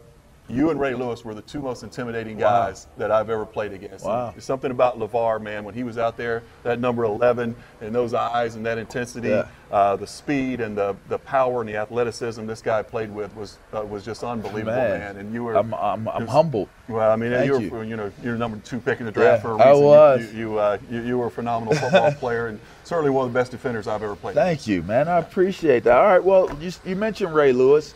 you 0.49 0.71
and 0.71 0.79
Ray 0.79 0.95
Lewis 0.95 1.25
were 1.25 1.35
the 1.35 1.43
two 1.43 1.61
most 1.61 1.83
intimidating 1.83 2.37
guys 2.37 2.87
wow. 2.87 2.93
that 2.99 3.11
I've 3.11 3.31
ever 3.31 3.47
played 3.47 3.73
against. 3.73 4.05
Wow. 4.05 4.35
something 4.39 4.71
about 4.71 4.99
LaVar, 4.99 5.41
man, 5.41 5.65
when 5.65 5.75
he 5.75 5.85
was 5.85 5.99
out 5.99 6.17
there, 6.17 6.43
that 6.63 6.81
number 6.81 7.05
11 7.05 7.55
and 7.81 7.95
those 7.95 8.13
eyes 8.13 8.57
and 8.57 8.67
that 8.67 8.77
intensity, 8.77 9.29
yeah. 9.29 9.47
uh, 9.71 9.97
the 9.97 10.07
speed 10.07 10.61
and 10.61 10.77
the, 10.77 10.97
the 11.09 11.19
power 11.19 11.61
and 11.61 11.69
the 11.69 11.77
athleticism 11.77 12.45
this 12.47 12.61
guy 12.61 12.83
played 12.83 13.13
with 13.15 13.35
was 13.37 13.59
uh, 13.73 13.83
was 13.83 14.05
just 14.05 14.25
unbelievable, 14.25 14.73
man. 14.73 14.99
man. 14.99 15.17
And 15.17 15.33
you 15.33 15.45
were 15.45 15.57
I'm, 15.57 15.73
I'm, 15.75 16.09
I'm 16.09 16.27
humbled. 16.27 16.69
Well, 16.89 17.11
I 17.11 17.17
mean, 17.17 17.31
you 17.47 17.53
were 17.71 17.85
you. 17.85 17.91
you. 17.91 17.97
know 17.97 18.13
you're 18.23 18.37
number 18.37 18.59
two 18.59 18.81
pick 18.81 19.01
in 19.01 19.07
the 19.07 19.13
draft 19.13 19.39
yeah, 19.39 19.43
for 19.43 19.51
a 19.53 19.55
reason. 19.55 19.69
I 19.69 19.73
was. 19.75 20.33
You 20.33 20.39
you, 20.39 20.59
uh, 20.59 20.79
you, 20.91 21.03
you 21.03 21.19
were 21.19 21.27
a 21.27 21.31
phenomenal 21.31 21.75
football 21.75 22.13
player 22.21 22.49
and 22.49 22.61
certainly 22.85 23.11
one 23.11 23.27
of 23.27 23.33
the 23.33 23.39
best 23.39 23.53
defenders 23.53 23.87
I've 23.87 24.03
ever 24.03 24.17
played. 24.17 24.35
Thank 24.35 24.67
you, 24.67 24.83
man. 24.83 25.09
I 25.09 25.19
appreciate 25.19 25.85
that. 25.85 25.97
All 25.97 26.07
right, 26.07 26.23
well, 26.23 26.55
you, 26.61 26.73
you 26.85 26.97
mentioned 26.97 27.35
Ray 27.35 27.53
Lewis. 27.53 27.95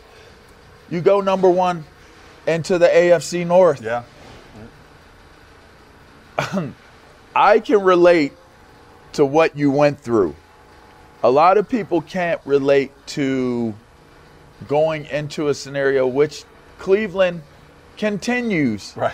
You 0.89 1.01
go 1.01 1.19
number 1.19 1.49
one 1.49 1.83
into 2.47 2.79
the 2.79 2.87
AFC 2.87 3.45
North. 3.45 3.81
Yeah. 3.81 4.03
I 7.35 7.59
can 7.59 7.83
relate 7.83 8.33
to 9.13 9.25
what 9.25 9.57
you 9.57 9.69
went 9.69 9.99
through. 9.99 10.35
A 11.23 11.29
lot 11.29 11.57
of 11.57 11.67
people 11.67 12.01
can't 12.01 12.39
relate 12.45 12.91
to 13.07 13.73
going 14.67 15.05
into 15.05 15.49
a 15.49 15.53
scenario 15.53 16.07
which 16.07 16.45
Cleveland 16.79 17.41
continues 17.97 18.93
right. 18.95 19.13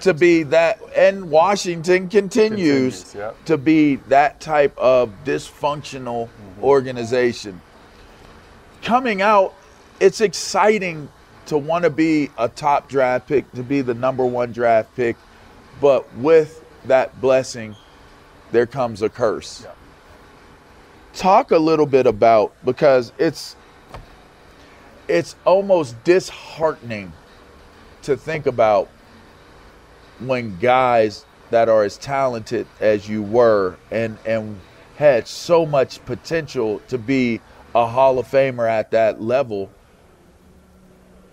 to 0.00 0.14
be 0.14 0.44
that, 0.44 0.80
and 0.96 1.30
Washington 1.30 2.08
continues, 2.08 3.04
continues 3.12 3.34
to 3.44 3.58
be 3.58 3.96
that 4.08 4.40
type 4.40 4.76
of 4.78 5.12
dysfunctional 5.24 6.28
mm-hmm. 6.28 6.64
organization. 6.64 7.60
Coming 8.82 9.20
out, 9.22 9.54
it's 10.00 10.20
exciting 10.20 11.08
to 11.46 11.58
want 11.58 11.84
to 11.84 11.90
be 11.90 12.30
a 12.38 12.48
top 12.48 12.88
draft 12.88 13.28
pick, 13.28 13.50
to 13.52 13.62
be 13.62 13.80
the 13.80 13.94
number 13.94 14.24
one 14.24 14.52
draft 14.52 14.94
pick, 14.96 15.16
but 15.80 16.12
with 16.16 16.64
that 16.86 17.20
blessing, 17.20 17.76
there 18.52 18.66
comes 18.66 19.02
a 19.02 19.08
curse. 19.08 19.62
Yeah. 19.64 19.72
Talk 21.14 21.50
a 21.50 21.58
little 21.58 21.86
bit 21.86 22.06
about 22.06 22.52
because 22.64 23.12
it's 23.18 23.56
it's 25.06 25.36
almost 25.44 26.02
disheartening 26.04 27.12
to 28.02 28.16
think 28.16 28.46
about 28.46 28.88
when 30.20 30.56
guys 30.58 31.24
that 31.50 31.68
are 31.68 31.84
as 31.84 31.96
talented 31.98 32.66
as 32.80 33.08
you 33.08 33.22
were 33.22 33.76
and 33.90 34.18
and 34.26 34.60
had 34.96 35.26
so 35.26 35.66
much 35.66 36.04
potential 36.04 36.80
to 36.88 36.98
be 36.98 37.40
a 37.74 37.86
Hall 37.86 38.18
of 38.18 38.26
Famer 38.26 38.68
at 38.68 38.92
that 38.92 39.20
level 39.20 39.70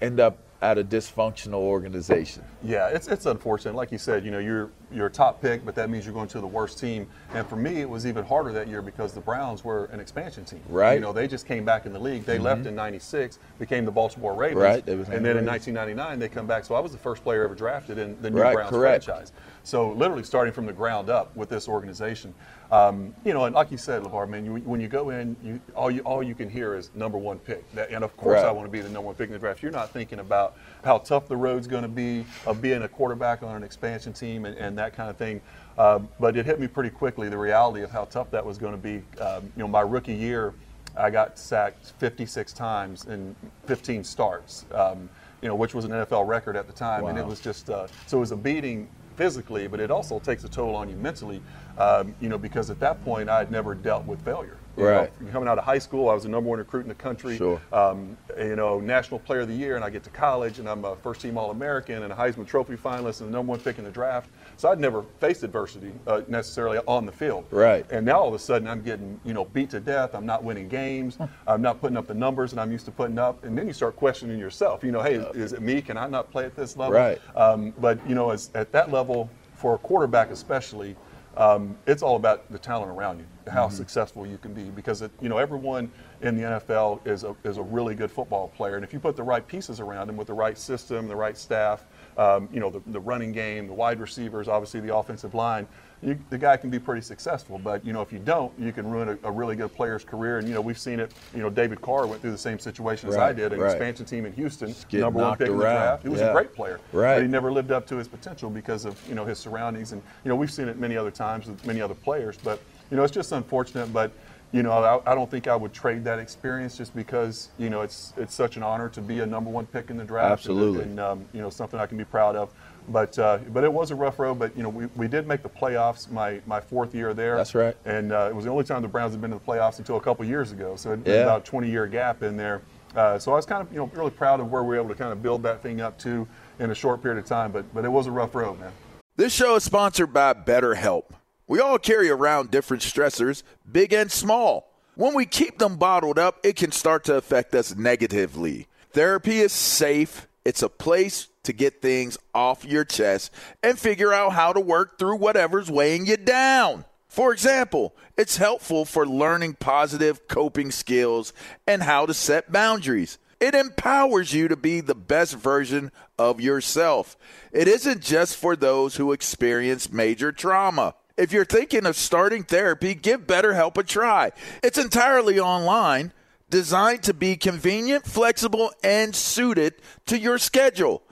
end 0.01 0.19
up 0.19 0.37
at 0.61 0.77
a 0.77 0.83
dysfunctional 0.83 1.53
organization. 1.55 2.43
Yeah, 2.63 2.89
it's 2.89 3.07
it's 3.07 3.25
unfortunate. 3.25 3.75
Like 3.75 3.91
you 3.91 3.97
said, 3.97 4.23
you 4.23 4.31
know, 4.31 4.39
you're 4.39 4.69
you're 4.91 5.07
a 5.07 5.11
top 5.11 5.41
pick, 5.41 5.65
but 5.65 5.73
that 5.75 5.89
means 5.89 6.05
you're 6.05 6.13
going 6.13 6.27
to 6.29 6.39
the 6.39 6.47
worst 6.47 6.79
team. 6.79 7.07
And 7.33 7.47
for 7.47 7.55
me, 7.55 7.81
it 7.81 7.89
was 7.89 8.05
even 8.05 8.23
harder 8.23 8.51
that 8.53 8.67
year 8.67 8.81
because 8.81 9.13
the 9.13 9.21
Browns 9.21 9.63
were 9.63 9.85
an 9.85 9.99
expansion 9.99 10.45
team. 10.45 10.61
Right. 10.69 10.93
You 10.93 10.99
know, 10.99 11.13
they 11.13 11.27
just 11.27 11.47
came 11.47 11.65
back 11.65 11.85
in 11.85 11.93
the 11.93 11.99
league. 11.99 12.25
They 12.25 12.35
mm-hmm. 12.35 12.43
left 12.43 12.65
in 12.65 12.75
'96, 12.75 13.39
became 13.57 13.85
the 13.85 13.91
Baltimore 13.91 14.35
Ravens. 14.35 14.61
Right. 14.61 14.87
and 14.87 15.25
then 15.25 15.37
in 15.37 15.45
1999, 15.45 16.19
they 16.19 16.29
come 16.29 16.45
back. 16.45 16.65
So 16.65 16.75
I 16.75 16.79
was 16.79 16.91
the 16.91 16.97
first 16.97 17.23
player 17.23 17.43
ever 17.43 17.55
drafted 17.55 17.97
in 17.97 18.21
the 18.21 18.29
new 18.29 18.41
right, 18.41 18.53
Browns 18.53 18.69
correct. 18.69 19.05
franchise. 19.05 19.31
So 19.63 19.91
literally 19.91 20.23
starting 20.23 20.53
from 20.53 20.65
the 20.65 20.73
ground 20.73 21.09
up 21.09 21.35
with 21.35 21.49
this 21.49 21.67
organization. 21.67 22.33
Um, 22.71 23.13
you 23.25 23.33
know, 23.33 23.45
and 23.45 23.53
like 23.53 23.69
you 23.69 23.77
said, 23.77 24.01
LaVar, 24.01 24.29
man, 24.29 24.45
you, 24.45 24.55
when 24.59 24.79
you 24.79 24.87
go 24.87 25.09
in, 25.09 25.35
you, 25.43 25.59
all 25.75 25.91
you 25.91 25.99
all 26.01 26.23
you 26.23 26.33
can 26.33 26.49
hear 26.49 26.73
is 26.73 26.89
number 26.95 27.17
one 27.17 27.37
pick. 27.37 27.69
That, 27.73 27.89
and 27.91 28.01
of 28.01 28.15
course, 28.15 28.37
right. 28.37 28.45
I 28.45 28.51
want 28.51 28.65
to 28.65 28.71
be 28.71 28.79
the 28.79 28.87
number 28.87 29.07
one 29.07 29.15
pick 29.15 29.27
in 29.27 29.33
the 29.33 29.39
draft. 29.39 29.61
You're 29.61 29.73
not 29.73 29.91
thinking 29.91 30.19
about 30.19 30.55
how 30.83 30.99
tough 30.99 31.27
the 31.27 31.35
road's 31.35 31.67
going 31.67 31.83
to 31.83 31.89
be, 31.89 32.25
of 32.51 32.61
being 32.61 32.83
a 32.83 32.87
quarterback 32.87 33.43
on 33.43 33.55
an 33.55 33.63
expansion 33.63 34.13
team, 34.13 34.45
and, 34.45 34.57
and 34.57 34.77
that 34.77 34.95
kind 34.95 35.09
of 35.09 35.17
thing. 35.17 35.41
Uh, 35.77 35.99
but 36.19 36.37
it 36.37 36.45
hit 36.45 36.59
me 36.59 36.67
pretty 36.67 36.89
quickly 36.89 37.29
the 37.29 37.37
reality 37.37 37.81
of 37.81 37.91
how 37.91 38.05
tough 38.05 38.29
that 38.31 38.45
was 38.45 38.57
going 38.57 38.73
to 38.73 38.77
be. 38.77 39.01
Um, 39.19 39.43
you 39.55 39.63
know, 39.63 39.67
my 39.67 39.81
rookie 39.81 40.13
year, 40.13 40.53
I 40.95 41.09
got 41.09 41.39
sacked 41.39 41.93
56 41.97 42.53
times 42.53 43.05
in 43.05 43.35
15 43.65 44.03
starts. 44.03 44.65
Um, 44.73 45.09
you 45.41 45.47
know, 45.47 45.55
which 45.55 45.73
was 45.73 45.85
an 45.85 45.91
NFL 45.91 46.27
record 46.27 46.55
at 46.55 46.67
the 46.67 46.73
time, 46.73 47.03
wow. 47.03 47.09
and 47.09 47.17
it 47.17 47.25
was 47.25 47.39
just 47.39 47.69
uh, 47.69 47.87
so 48.05 48.17
it 48.17 48.19
was 48.19 48.31
a 48.31 48.37
beating 48.37 48.87
physically, 49.15 49.67
but 49.67 49.79
it 49.79 49.89
also 49.89 50.19
takes 50.19 50.43
a 50.43 50.49
toll 50.49 50.75
on 50.75 50.87
you 50.89 50.95
mentally. 50.97 51.41
Um, 51.77 52.13
you 52.19 52.29
know, 52.29 52.37
because 52.37 52.69
at 52.69 52.79
that 52.79 53.03
point 53.03 53.27
I 53.27 53.39
had 53.39 53.51
never 53.51 53.73
dealt 53.73 54.05
with 54.05 54.23
failure. 54.23 54.57
Right. 54.75 55.21
Know, 55.21 55.31
coming 55.31 55.49
out 55.49 55.57
of 55.57 55.63
high 55.63 55.79
school, 55.79 56.09
I 56.09 56.13
was 56.13 56.23
the 56.23 56.29
number 56.29 56.49
one 56.49 56.59
recruit 56.59 56.81
in 56.81 56.87
the 56.87 56.95
country. 56.95 57.37
Sure. 57.37 57.61
Um, 57.71 58.17
you 58.37 58.55
know, 58.55 58.79
National 58.79 59.19
Player 59.19 59.41
of 59.41 59.47
the 59.47 59.53
Year, 59.55 59.75
and 59.75 59.83
I 59.83 59.89
get 59.89 60.03
to 60.03 60.09
college, 60.09 60.59
and 60.59 60.67
I'm 60.69 60.85
a 60.85 60.95
first 60.97 61.21
team 61.21 61.37
All 61.37 61.51
American 61.51 62.03
and 62.03 62.11
a 62.11 62.15
Heisman 62.15 62.47
Trophy 62.47 62.75
finalist 62.75 63.21
and 63.21 63.29
the 63.29 63.37
number 63.37 63.51
one 63.51 63.59
pick 63.59 63.77
in 63.77 63.83
the 63.83 63.91
draft. 63.91 64.29
So 64.57 64.71
I'd 64.71 64.79
never 64.79 65.03
faced 65.19 65.43
adversity 65.43 65.91
uh, 66.07 66.21
necessarily 66.27 66.79
on 66.87 67.05
the 67.05 67.11
field. 67.11 67.45
Right. 67.51 67.85
And 67.91 68.05
now 68.05 68.19
all 68.19 68.27
of 68.27 68.33
a 68.33 68.39
sudden 68.39 68.67
I'm 68.67 68.81
getting, 68.81 69.19
you 69.23 69.33
know, 69.33 69.45
beat 69.45 69.69
to 69.71 69.79
death. 69.79 70.13
I'm 70.13 70.25
not 70.25 70.43
winning 70.43 70.67
games. 70.67 71.17
I'm 71.47 71.61
not 71.61 71.81
putting 71.81 71.97
up 71.97 72.07
the 72.07 72.13
numbers 72.13 72.51
that 72.51 72.61
I'm 72.61 72.71
used 72.71 72.85
to 72.85 72.91
putting 72.91 73.17
up. 73.17 73.43
And 73.43 73.57
then 73.57 73.67
you 73.67 73.73
start 73.73 73.95
questioning 73.95 74.39
yourself. 74.39 74.83
You 74.83 74.91
know, 74.91 75.01
hey, 75.01 75.15
is 75.15 75.53
it 75.53 75.61
me? 75.61 75.81
Can 75.81 75.97
I 75.97 76.07
not 76.07 76.31
play 76.31 76.45
at 76.45 76.55
this 76.55 76.77
level? 76.77 76.93
Right. 76.93 77.19
Um, 77.35 77.73
but 77.79 77.99
you 78.07 78.15
know, 78.15 78.29
as, 78.31 78.51
at 78.55 78.71
that 78.71 78.91
level, 78.91 79.29
for 79.55 79.75
a 79.75 79.77
quarterback 79.77 80.31
especially, 80.31 80.95
um, 81.37 81.77
it's 81.87 82.03
all 82.03 82.17
about 82.17 82.51
the 82.51 82.59
talent 82.59 82.91
around 82.91 83.19
you, 83.19 83.25
how 83.51 83.67
mm-hmm. 83.67 83.75
successful 83.75 84.27
you 84.27 84.37
can 84.37 84.53
be. 84.53 84.63
Because 84.63 85.01
it, 85.01 85.11
you 85.21 85.29
know 85.29 85.37
everyone 85.37 85.91
in 86.21 86.35
the 86.35 86.43
NFL 86.43 87.05
is 87.07 87.23
a, 87.23 87.35
is 87.43 87.57
a 87.57 87.61
really 87.61 87.95
good 87.95 88.11
football 88.11 88.49
player, 88.49 88.75
and 88.75 88.83
if 88.83 88.93
you 88.93 88.99
put 88.99 89.15
the 89.15 89.23
right 89.23 89.45
pieces 89.47 89.79
around 89.79 90.07
them 90.07 90.17
with 90.17 90.27
the 90.27 90.33
right 90.33 90.57
system, 90.57 91.07
the 91.07 91.15
right 91.15 91.37
staff, 91.37 91.85
um, 92.17 92.49
you 92.51 92.59
know 92.59 92.69
the, 92.69 92.81
the 92.87 92.99
running 92.99 93.31
game, 93.31 93.67
the 93.67 93.73
wide 93.73 93.99
receivers, 93.99 94.47
obviously 94.47 94.79
the 94.79 94.95
offensive 94.95 95.33
line, 95.33 95.67
you, 96.03 96.17
the 96.29 96.37
guy 96.37 96.57
can 96.57 96.69
be 96.69 96.79
pretty 96.79 97.01
successful. 97.01 97.59
But 97.59 97.85
you 97.85 97.93
know, 97.93 98.01
if 98.01 98.11
you 98.11 98.19
don't, 98.19 98.51
you 98.59 98.71
can 98.71 98.89
ruin 98.89 99.09
a, 99.09 99.27
a, 99.27 99.31
really 99.31 99.55
good 99.55 99.73
player's 99.73 100.03
career. 100.03 100.39
And 100.39 100.47
you 100.47 100.53
know, 100.53 100.61
we've 100.61 100.77
seen 100.77 100.99
it. 100.99 101.13
You 101.33 101.41
know, 101.41 101.49
David 101.49 101.81
Carr 101.81 102.07
went 102.07 102.21
through 102.21 102.31
the 102.31 102.37
same 102.37 102.59
situation 102.59 103.09
right, 103.09 103.15
as 103.15 103.21
I 103.21 103.33
did, 103.33 103.53
an 103.53 103.59
right. 103.59 103.71
expansion 103.71 104.05
team 104.05 104.25
in 104.25 104.33
Houston, 104.33 104.73
number 104.93 105.19
one 105.21 105.37
pick 105.37 105.49
around. 105.49 105.53
in 105.53 105.57
the 105.57 105.63
draft. 105.63 106.03
He 106.03 106.09
was 106.09 106.19
yeah. 106.19 106.29
a 106.29 106.33
great 106.33 106.53
player, 106.53 106.79
right. 106.91 107.15
but 107.15 107.21
he 107.21 107.27
never 107.27 107.51
lived 107.51 107.71
up 107.71 107.85
to 107.87 107.97
his 107.97 108.07
potential 108.07 108.49
because 108.49 108.85
of 108.85 108.99
you 109.07 109.15
know 109.15 109.25
his 109.25 109.39
surroundings. 109.39 109.91
And 109.91 110.01
you 110.23 110.29
know, 110.29 110.35
we've 110.35 110.51
seen 110.51 110.67
it 110.67 110.77
many 110.77 110.97
other 110.97 111.11
times 111.11 111.47
with 111.47 111.65
many 111.65 111.81
other 111.81 111.95
players. 111.95 112.37
But 112.43 112.61
you 112.89 112.97
know, 112.97 113.03
it's 113.03 113.13
just 113.13 113.31
unfortunate. 113.31 113.93
But 113.93 114.11
you 114.51 114.63
know, 114.63 114.71
I, 114.71 115.11
I, 115.11 115.15
don't 115.15 115.31
think 115.31 115.47
I 115.47 115.55
would 115.55 115.71
trade 115.71 116.03
that 116.03 116.19
experience 116.19 116.77
just 116.77 116.93
because 116.95 117.49
you 117.57 117.69
know 117.69 117.81
it's 117.81 118.13
it's 118.17 118.33
such 118.33 118.57
an 118.57 118.63
honor 118.63 118.89
to 118.89 119.01
be 119.01 119.19
a 119.19 119.25
number 119.25 119.49
one 119.49 119.65
pick 119.65 119.89
in 119.89 119.97
the 119.97 120.03
draft. 120.03 120.31
Absolutely, 120.31 120.81
and, 120.81 120.91
and 120.91 120.99
um, 120.99 121.25
you 121.31 121.41
know 121.41 121.49
something 121.49 121.79
I 121.79 121.85
can 121.85 121.97
be 121.97 122.05
proud 122.05 122.35
of. 122.35 122.51
But 122.89 123.17
uh, 123.17 123.39
but 123.49 123.63
it 123.63 123.71
was 123.71 123.91
a 123.91 123.95
rough 123.95 124.19
road. 124.19 124.39
But 124.39 124.55
you 124.55 124.63
know 124.63 124.69
we, 124.69 124.87
we 124.95 125.07
did 125.07 125.27
make 125.27 125.43
the 125.43 125.49
playoffs 125.49 126.09
my, 126.11 126.41
my 126.45 126.59
fourth 126.59 126.93
year 126.95 127.13
there. 127.13 127.37
That's 127.37 127.55
right. 127.55 127.75
And 127.85 128.11
uh, 128.11 128.27
it 128.29 128.35
was 128.35 128.45
the 128.45 128.51
only 128.51 128.63
time 128.63 128.81
the 128.81 128.87
Browns 128.87 129.13
had 129.13 129.21
been 129.21 129.31
to 129.31 129.37
the 129.37 129.43
playoffs 129.43 129.79
until 129.79 129.97
a 129.97 130.01
couple 130.01 130.25
years 130.25 130.51
ago. 130.51 130.75
So 130.75 130.93
it, 130.93 130.99
yeah. 131.05 131.13
about 131.23 131.41
a 131.41 131.45
20 131.45 131.69
year 131.69 131.87
gap 131.87 132.23
in 132.23 132.37
there. 132.37 132.61
Uh, 132.95 133.17
so 133.17 133.31
I 133.31 133.35
was 133.35 133.45
kind 133.45 133.61
of 133.61 133.71
you 133.71 133.79
know 133.79 133.89
really 133.93 134.11
proud 134.11 134.39
of 134.39 134.51
where 134.51 134.63
we 134.63 134.69
were 134.69 134.77
able 134.77 134.89
to 134.89 134.95
kind 134.95 135.11
of 135.11 135.21
build 135.23 135.43
that 135.43 135.61
thing 135.61 135.81
up 135.81 135.97
to 135.99 136.27
in 136.59 136.71
a 136.71 136.75
short 136.75 137.01
period 137.01 137.19
of 137.19 137.25
time. 137.25 137.51
But 137.51 137.73
but 137.73 137.85
it 137.85 137.89
was 137.89 138.07
a 138.07 138.11
rough 138.11 138.35
road, 138.35 138.59
man. 138.59 138.71
This 139.15 139.33
show 139.33 139.55
is 139.55 139.63
sponsored 139.63 140.13
by 140.13 140.33
BetterHelp. 140.33 141.03
We 141.47 141.59
all 141.59 141.77
carry 141.77 142.09
around 142.09 142.49
different 142.49 142.81
stressors, 142.81 143.43
big 143.69 143.93
and 143.93 144.11
small. 144.11 144.71
When 144.95 145.13
we 145.13 145.25
keep 145.25 145.57
them 145.57 145.77
bottled 145.77 146.19
up, 146.19 146.39
it 146.43 146.55
can 146.55 146.71
start 146.71 147.03
to 147.05 147.15
affect 147.15 147.55
us 147.55 147.75
negatively. 147.75 148.67
Therapy 148.91 149.39
is 149.39 149.51
safe. 149.51 150.27
It's 150.43 150.61
a 150.61 150.69
place 150.69 151.27
to 151.43 151.53
get 151.53 151.81
things 151.81 152.17
off 152.33 152.65
your 152.65 152.85
chest 152.85 153.31
and 153.63 153.79
figure 153.79 154.13
out 154.13 154.33
how 154.33 154.53
to 154.53 154.59
work 154.59 154.97
through 154.97 155.17
whatever's 155.17 155.71
weighing 155.71 156.05
you 156.05 156.17
down. 156.17 156.85
For 157.07 157.33
example, 157.33 157.93
it's 158.17 158.37
helpful 158.37 158.85
for 158.85 159.05
learning 159.05 159.55
positive 159.55 160.27
coping 160.27 160.71
skills 160.71 161.33
and 161.67 161.83
how 161.83 162.05
to 162.05 162.13
set 162.13 162.51
boundaries. 162.51 163.17
It 163.41 163.55
empowers 163.55 164.33
you 164.33 164.47
to 164.47 164.55
be 164.55 164.81
the 164.81 164.95
best 164.95 165.35
version 165.35 165.91
of 166.19 166.39
yourself. 166.39 167.17
It 167.51 167.67
isn't 167.67 168.01
just 168.01 168.37
for 168.37 168.55
those 168.55 168.95
who 168.95 169.11
experience 169.11 169.91
major 169.91 170.31
trauma. 170.31 170.93
If 171.17 171.31
you're 171.31 171.43
thinking 171.43 171.85
of 171.85 171.95
starting 171.95 172.43
therapy, 172.43 172.93
give 172.93 173.27
BetterHelp 173.27 173.77
a 173.77 173.83
try. 173.83 174.31
It's 174.63 174.77
entirely 174.77 175.39
online, 175.39 176.13
designed 176.49 177.03
to 177.03 177.13
be 177.13 177.35
convenient, 177.35 178.05
flexible, 178.05 178.71
and 178.83 179.15
suited 179.15 179.73
to 180.05 180.17
your 180.17 180.37
schedule. 180.37 181.01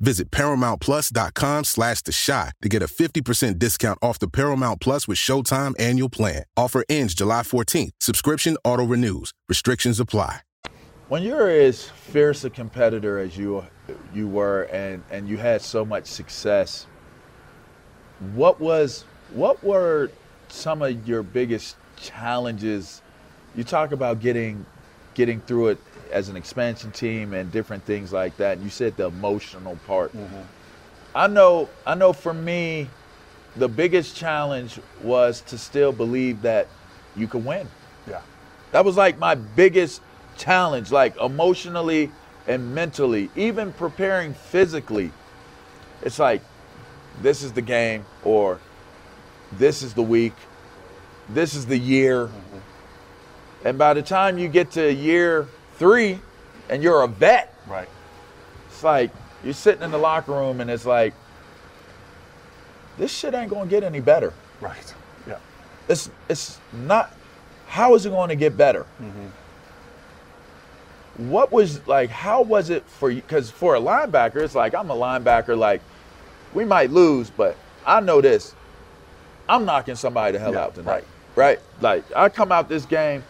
Visit 0.00 0.30
ParamountPlus.com 0.30 1.64
slash 1.64 2.02
The 2.02 2.12
Chi 2.12 2.52
to 2.62 2.68
get 2.68 2.82
a 2.82 2.86
50% 2.86 3.58
discount 3.58 3.98
off 4.00 4.18
the 4.18 4.28
Paramount 4.28 4.80
Plus 4.80 5.06
with 5.06 5.18
Showtime 5.18 5.74
annual 5.78 6.08
plan. 6.08 6.44
Offer 6.56 6.84
ends 6.88 7.14
July 7.14 7.42
14th. 7.42 7.90
Subscription 8.00 8.56
auto-renews. 8.64 9.32
Restrictions 9.48 10.00
apply. 10.00 10.40
When 11.08 11.22
you're 11.22 11.48
as 11.50 11.88
fierce 11.88 12.44
a 12.44 12.50
competitor 12.50 13.18
as 13.18 13.36
you 13.36 13.64
you 14.14 14.28
were 14.28 14.62
and, 14.72 15.02
and 15.10 15.28
you 15.28 15.36
had 15.36 15.60
so 15.60 15.84
much 15.84 16.06
success, 16.06 16.86
what 18.34 18.60
was 18.60 19.04
what 19.32 19.62
were 19.64 20.10
some 20.48 20.82
of 20.82 21.08
your 21.08 21.24
biggest 21.24 21.76
challenges? 21.96 23.02
You 23.56 23.64
talk 23.64 23.90
about 23.90 24.20
getting 24.20 24.64
getting 25.14 25.40
through 25.40 25.68
it 25.68 25.78
as 26.10 26.28
an 26.28 26.36
expansion 26.36 26.90
team 26.90 27.32
and 27.34 27.50
different 27.50 27.84
things 27.84 28.12
like 28.12 28.36
that. 28.36 28.56
And 28.56 28.64
you 28.64 28.70
said 28.70 28.96
the 28.96 29.06
emotional 29.06 29.78
part. 29.86 30.12
Mm-hmm. 30.16 30.42
I 31.14 31.26
know 31.26 31.68
I 31.86 31.94
know 31.94 32.12
for 32.12 32.32
me 32.32 32.88
the 33.56 33.68
biggest 33.68 34.16
challenge 34.16 34.78
was 35.02 35.40
to 35.42 35.58
still 35.58 35.92
believe 35.92 36.42
that 36.42 36.68
you 37.16 37.26
could 37.26 37.44
win. 37.44 37.68
Yeah. 38.08 38.20
That 38.72 38.84
was 38.84 38.96
like 38.96 39.18
my 39.18 39.34
biggest 39.34 40.02
challenge, 40.36 40.92
like 40.92 41.16
emotionally 41.16 42.10
and 42.46 42.74
mentally, 42.74 43.30
even 43.34 43.72
preparing 43.72 44.34
physically. 44.34 45.10
It's 46.02 46.18
like 46.18 46.42
this 47.22 47.42
is 47.42 47.52
the 47.52 47.62
game 47.62 48.04
or 48.24 48.60
this 49.52 49.82
is 49.82 49.94
the 49.94 50.02
week, 50.02 50.34
this 51.28 51.54
is 51.54 51.66
the 51.66 51.78
year. 51.78 52.26
Mm-hmm. 52.26 52.58
And 53.66 53.78
by 53.78 53.94
the 53.94 54.02
time 54.02 54.38
you 54.38 54.48
get 54.48 54.70
to 54.72 54.88
a 54.88 54.92
year 54.92 55.48
three 55.80 56.20
and 56.68 56.82
you're 56.84 57.02
a 57.02 57.08
vet. 57.08 57.52
Right. 57.66 57.88
It's 58.68 58.84
like 58.84 59.10
you're 59.42 59.54
sitting 59.54 59.82
in 59.82 59.90
the 59.90 59.98
locker 59.98 60.30
room 60.30 60.60
and 60.60 60.70
it's 60.70 60.86
like, 60.86 61.14
this 62.98 63.10
shit 63.10 63.34
ain't 63.34 63.50
gonna 63.50 63.68
get 63.68 63.82
any 63.82 63.98
better. 63.98 64.32
Right. 64.60 64.94
Yeah. 65.26 65.38
It's 65.88 66.10
it's 66.28 66.60
not. 66.72 67.12
How 67.66 67.94
is 67.94 68.04
it 68.04 68.10
going 68.10 68.28
to 68.28 68.36
get 68.36 68.56
better? 68.56 68.84
Mm-hmm. 69.00 69.26
What 71.30 71.50
was 71.50 71.86
like? 71.86 72.10
How 72.10 72.42
was 72.42 72.68
it 72.70 72.84
for 72.84 73.10
you? 73.10 73.22
Because 73.22 73.50
for 73.50 73.74
a 73.76 73.80
linebacker, 73.80 74.36
it's 74.36 74.54
like 74.54 74.74
I'm 74.74 74.90
a 74.90 74.94
linebacker. 74.94 75.56
Like 75.56 75.80
we 76.52 76.64
might 76.64 76.90
lose, 76.90 77.30
but 77.30 77.56
I 77.86 78.00
know 78.00 78.20
this. 78.20 78.54
I'm 79.48 79.64
knocking 79.64 79.94
somebody 79.94 80.32
the 80.32 80.38
hell 80.40 80.52
yeah, 80.52 80.64
out 80.64 80.74
tonight. 80.74 81.04
Right. 81.34 81.58
right? 81.58 81.58
Like 81.80 82.04
I 82.14 82.28
come 82.28 82.52
out 82.52 82.68
this 82.68 82.84
game 82.84 83.24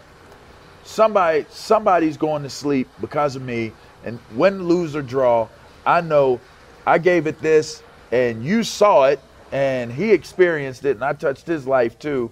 somebody 0.83 1.45
somebody's 1.49 2.17
going 2.17 2.43
to 2.43 2.49
sleep 2.49 2.87
because 2.99 3.35
of 3.35 3.41
me. 3.41 3.71
And 4.03 4.17
win 4.33 4.67
lose 4.67 4.95
or 4.95 5.03
draw 5.03 5.47
i 5.85 6.01
know 6.01 6.39
i 6.85 6.97
gave 6.97 7.27
it 7.27 7.39
this 7.39 7.83
and 8.11 8.43
you 8.43 8.63
saw 8.63 9.05
it 9.05 9.19
and 9.51 9.91
he 9.91 10.11
experienced 10.11 10.85
it 10.85 10.91
and 10.91 11.03
i 11.03 11.13
touched 11.13 11.47
his 11.47 11.67
life 11.67 11.99
too. 11.99 12.31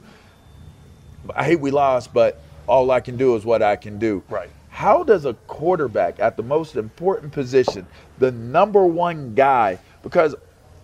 I 1.35 1.43
hate 1.43 1.59
we 1.59 1.71
lost 1.71 2.13
but 2.13 2.41
all 2.67 2.89
i 2.91 2.99
can 2.99 3.17
do 3.17 3.35
is 3.35 3.45
what 3.45 3.61
i 3.61 3.75
can 3.75 3.99
do. 3.99 4.23
Right. 4.29 4.49
How 4.69 5.03
does 5.03 5.25
a 5.25 5.33
quarterback 5.33 6.19
at 6.19 6.37
the 6.37 6.43
most 6.43 6.75
important 6.75 7.33
position 7.33 7.85
the 8.17 8.31
number 8.31 8.85
one 8.85 9.35
guy 9.35 9.79
because 10.01 10.35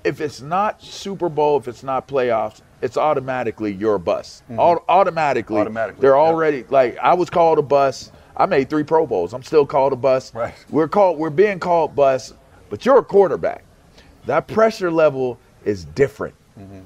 if 0.04 0.22
it's 0.22 0.42
not 0.42 0.84
super 0.84 1.30
bowl 1.30 1.58
if 1.58 1.68
it's 1.68 1.84
not 1.84 2.08
playoffs 2.08 2.62
it's 2.86 2.98
automatically 2.98 3.74
your 3.74 3.98
bus. 3.98 4.44
Mm-hmm. 4.50 4.60
automatically, 4.88 5.58
automatically, 5.58 6.02
they're 6.02 6.18
already 6.18 6.64
like 6.70 6.98
I 7.00 7.16
was 7.16 7.30
called 7.30 7.58
a 7.58 7.64
bus. 7.64 8.12
I 8.38 8.46
made 8.46 8.70
three 8.70 8.84
Pro 8.84 9.08
Bowls. 9.08 9.34
I'm 9.34 9.44
still 9.44 9.66
called 9.66 9.92
a 9.92 9.96
bus. 9.96 10.34
Right. 10.34 10.54
We're 10.70 10.88
called. 10.88 11.18
We're 11.18 11.32
being 11.32 11.60
called 11.60 11.96
bus, 11.96 12.34
but 12.70 12.86
you're 12.86 13.00
a 13.00 13.04
quarterback. 13.04 13.64
That 14.28 14.48
pressure 14.48 14.92
level 14.92 15.40
is 15.64 15.86
different. 15.86 16.36
Mm-hmm. 16.60 16.82